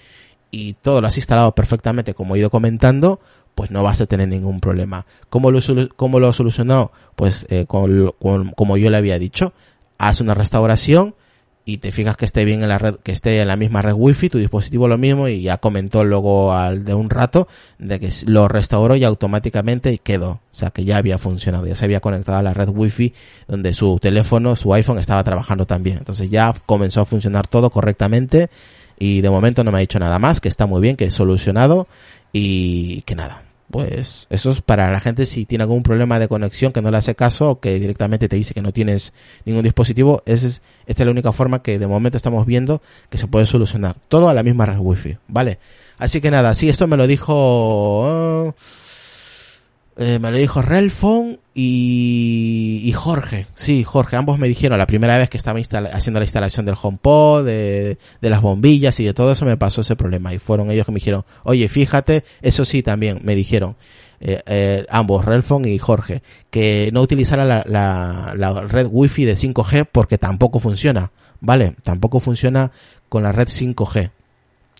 y 0.52 0.74
todo 0.74 1.02
lo 1.02 1.08
has 1.08 1.18
instalado 1.18 1.54
perfectamente 1.54 2.14
como 2.14 2.36
he 2.36 2.40
ido 2.40 2.50
comentando, 2.50 3.20
pues 3.60 3.72
no 3.72 3.84
vas 3.84 4.00
a 4.00 4.06
tener 4.06 4.30
ningún 4.30 4.62
problema. 4.62 5.06
¿Cómo 5.30 5.52
lo, 5.52 5.60
cómo 5.98 6.22
lo 6.22 6.32
solucionó? 6.32 6.94
Pues 7.18 7.46
eh, 7.50 7.66
con, 7.68 8.14
como 8.56 8.78
yo 8.78 8.90
le 8.90 8.96
había 8.96 9.20
dicho, 9.20 9.52
haz 9.98 10.22
una 10.22 10.34
restauración 10.34 11.14
y 11.66 11.80
te 11.80 11.92
fijas 11.92 12.16
que 12.16 12.24
esté 12.24 12.46
bien 12.46 12.64
en 12.64 12.70
la 12.70 12.78
red, 12.78 12.96
que 13.04 13.12
esté 13.12 13.42
en 13.42 13.50
la 13.50 13.58
misma 13.58 13.82
red 13.82 13.96
wifi, 13.98 14.30
tu 14.30 14.38
dispositivo 14.38 14.88
lo 14.88 14.98
mismo 14.98 15.28
y 15.28 15.42
ya 15.42 15.58
comentó 15.58 16.06
luego 16.06 16.54
al 16.54 16.86
de 16.86 16.94
un 16.94 17.10
rato 17.10 17.50
de 17.80 18.00
que 18.00 18.10
lo 18.28 18.48
restauró 18.48 18.96
y 18.96 19.04
automáticamente 19.04 19.98
quedó. 19.98 20.30
O 20.30 20.42
sea 20.52 20.70
que 20.70 20.86
ya 20.86 20.96
había 20.96 21.18
funcionado, 21.18 21.68
ya 21.68 21.76
se 21.76 21.84
había 21.84 22.00
conectado 22.00 22.38
a 22.38 22.42
la 22.42 22.54
red 22.54 22.70
wifi 22.70 23.14
donde 23.50 23.74
su 23.74 24.00
teléfono, 24.00 24.56
su 24.56 24.74
iPhone 24.74 25.00
estaba 25.00 25.22
trabajando 25.26 25.66
también. 25.66 25.98
Entonces 25.98 26.30
ya 26.30 26.54
comenzó 26.66 27.02
a 27.02 27.06
funcionar 27.06 27.50
todo 27.50 27.72
correctamente 27.72 28.50
y 28.98 29.20
de 29.20 29.30
momento 29.30 29.66
no 29.66 29.74
me 29.74 29.80
ha 29.80 29.82
dicho 29.82 30.00
nada 30.00 30.18
más, 30.18 30.40
que 30.40 30.48
está 30.48 30.66
muy 30.66 30.80
bien, 30.80 30.96
que 30.96 31.04
es 31.04 31.14
solucionado 31.14 31.90
y 32.32 33.02
que 33.02 33.16
nada, 33.16 33.44
pues 33.72 34.28
eso 34.30 34.52
es 34.52 34.62
para 34.62 34.92
la 34.92 35.00
gente 35.00 35.26
si 35.26 35.46
tiene 35.46 35.64
algún 35.64 35.84
problema 35.84 36.20
de 36.20 36.28
conexión 36.28 36.72
que 36.72 36.82
no 36.82 36.92
le 36.92 36.98
hace 36.98 37.16
caso 37.16 37.52
o 37.52 37.60
que 37.60 37.80
directamente 37.80 38.28
te 38.28 38.36
dice 38.36 38.54
que 38.54 38.62
no 38.62 38.72
tienes 38.72 39.14
ningún 39.46 39.64
dispositivo, 39.64 40.24
es, 40.26 40.44
esta 40.44 40.62
es 41.04 41.06
la 41.06 41.12
única 41.12 41.32
forma 41.32 41.62
que 41.62 41.78
de 41.78 41.88
momento 41.88 42.18
estamos 42.18 42.46
viendo 42.46 42.82
que 43.10 43.18
se 43.18 43.28
puede 43.28 43.46
solucionar. 43.46 43.96
Todo 44.08 44.30
a 44.30 44.34
la 44.34 44.44
misma 44.44 44.66
red 44.66 44.80
wifi, 44.80 45.18
¿vale? 45.28 45.60
Así 45.98 46.22
que 46.22 46.32
nada, 46.32 46.56
sí, 46.56 46.70
esto 46.70 46.88
me 46.88 46.98
lo 46.98 47.08
dijo... 47.08 48.56
Eh, 50.02 50.18
me 50.18 50.32
lo 50.32 50.38
dijo 50.38 50.62
Relfon 50.62 51.40
y, 51.54 52.94
Jorge. 52.96 53.48
Sí, 53.56 53.84
Jorge. 53.84 54.16
Ambos 54.16 54.40
me 54.40 54.48
dijeron 54.48 54.80
la 54.80 54.88
primera 54.88 55.18
vez 55.18 55.30
que 55.30 55.36
estaba 55.36 55.60
haciendo 55.60 56.20
la 56.22 56.24
instalación 56.24 56.66
del 56.66 56.76
HomePod, 56.82 57.46
de, 57.46 57.98
de 58.22 58.30
las 58.30 58.42
bombillas 58.42 58.98
y 59.02 59.06
de 59.06 59.14
todo 59.14 59.34
eso 59.34 59.44
me 59.44 59.58
pasó 59.58 59.82
ese 59.82 59.98
problema. 59.98 60.34
Y 60.34 60.40
fueron 60.40 60.72
ellos 60.72 60.86
que 60.86 60.94
me 60.94 61.00
dijeron, 61.00 61.26
oye, 61.44 61.68
fíjate, 61.68 62.24
eso 62.42 62.64
sí 62.64 62.82
también 62.82 63.20
me 63.24 63.36
dijeron. 63.36 63.76
Eh, 64.22 64.42
eh, 64.46 64.86
ambos, 64.90 65.26
Relfon 65.26 65.66
y 65.66 65.78
Jorge, 65.80 66.24
que 66.50 66.92
no 66.94 67.02
utilizara 67.02 67.44
la, 67.44 67.66
la, 67.68 68.34
la 68.38 68.62
red 68.62 68.88
wifi 68.90 69.26
de 69.26 69.36
5G 69.36 69.86
porque 69.92 70.18
tampoco 70.18 70.60
funciona, 70.60 71.12
¿vale? 71.42 71.76
Tampoco 71.84 72.22
funciona 72.22 72.72
con 73.10 73.24
la 73.24 73.34
red 73.34 73.50
5G 73.50 74.12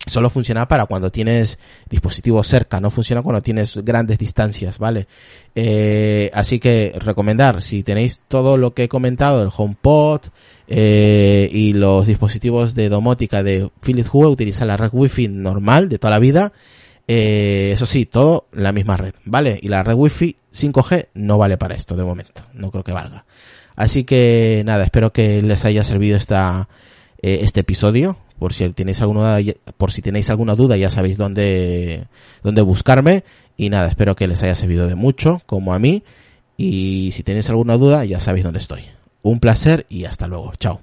solo 0.06 0.30
funciona 0.30 0.66
para 0.66 0.86
cuando 0.86 1.10
tienes 1.10 1.58
dispositivos 1.88 2.48
cerca, 2.48 2.80
no 2.80 2.90
funciona 2.90 3.22
cuando 3.22 3.42
tienes 3.42 3.76
grandes 3.84 4.18
distancias, 4.18 4.78
¿vale? 4.78 5.06
Eh, 5.54 6.30
así 6.32 6.58
que 6.58 6.94
recomendar, 6.98 7.62
si 7.62 7.82
tenéis 7.82 8.20
todo 8.28 8.56
lo 8.56 8.72
que 8.72 8.84
he 8.84 8.88
comentado, 8.88 9.42
el 9.42 9.50
HomePod 9.54 10.22
eh, 10.68 11.48
y 11.52 11.74
los 11.74 12.06
dispositivos 12.06 12.74
de 12.74 12.88
domótica 12.88 13.42
de 13.42 13.70
Philips 13.82 14.10
Hue, 14.12 14.26
utiliza 14.26 14.64
la 14.64 14.76
red 14.76 14.90
Wi-Fi 14.92 15.28
normal 15.28 15.88
de 15.88 15.98
toda 15.98 16.12
la 16.12 16.18
vida. 16.18 16.52
Eh, 17.06 17.70
eso 17.72 17.86
sí, 17.86 18.06
todo 18.06 18.46
la 18.52 18.72
misma 18.72 18.96
red, 18.96 19.14
¿vale? 19.24 19.58
Y 19.60 19.68
la 19.68 19.82
red 19.82 19.94
Wi-Fi 19.94 20.36
5G 20.52 21.08
no 21.14 21.38
vale 21.38 21.58
para 21.58 21.74
esto 21.74 21.96
de 21.96 22.04
momento, 22.04 22.42
no 22.54 22.70
creo 22.70 22.84
que 22.84 22.92
valga. 22.92 23.26
Así 23.76 24.04
que 24.04 24.62
nada, 24.64 24.84
espero 24.84 25.12
que 25.12 25.42
les 25.42 25.64
haya 25.64 25.84
servido 25.84 26.16
esta, 26.16 26.68
eh, 27.22 27.40
este 27.42 27.60
episodio 27.60 28.16
por 28.40 28.54
si 28.54 28.68
tenéis 28.70 29.02
alguna 29.02 29.38
por 29.76 29.92
si 29.92 30.00
tenéis 30.00 30.30
alguna 30.30 30.56
duda 30.56 30.78
ya 30.78 30.88
sabéis 30.88 31.18
dónde 31.18 32.08
dónde 32.42 32.62
buscarme. 32.62 33.22
Y 33.56 33.68
nada 33.68 33.88
espero 33.88 34.16
que 34.16 34.26
les 34.26 34.42
haya 34.42 34.54
servido 34.54 34.88
de 34.88 34.94
mucho 34.94 35.42
como 35.44 35.74
a 35.74 35.78
mí. 35.78 36.02
Y 36.56 37.10
si 37.12 37.22
tenéis 37.22 37.50
alguna 37.50 37.76
duda 37.76 38.04
ya 38.06 38.18
sabéis 38.18 38.44
dónde 38.44 38.58
estoy. 38.58 38.84
Un 39.22 39.40
placer 39.40 39.84
y 39.90 40.06
hasta 40.06 40.26
luego. 40.26 40.52
Chao 40.58 40.78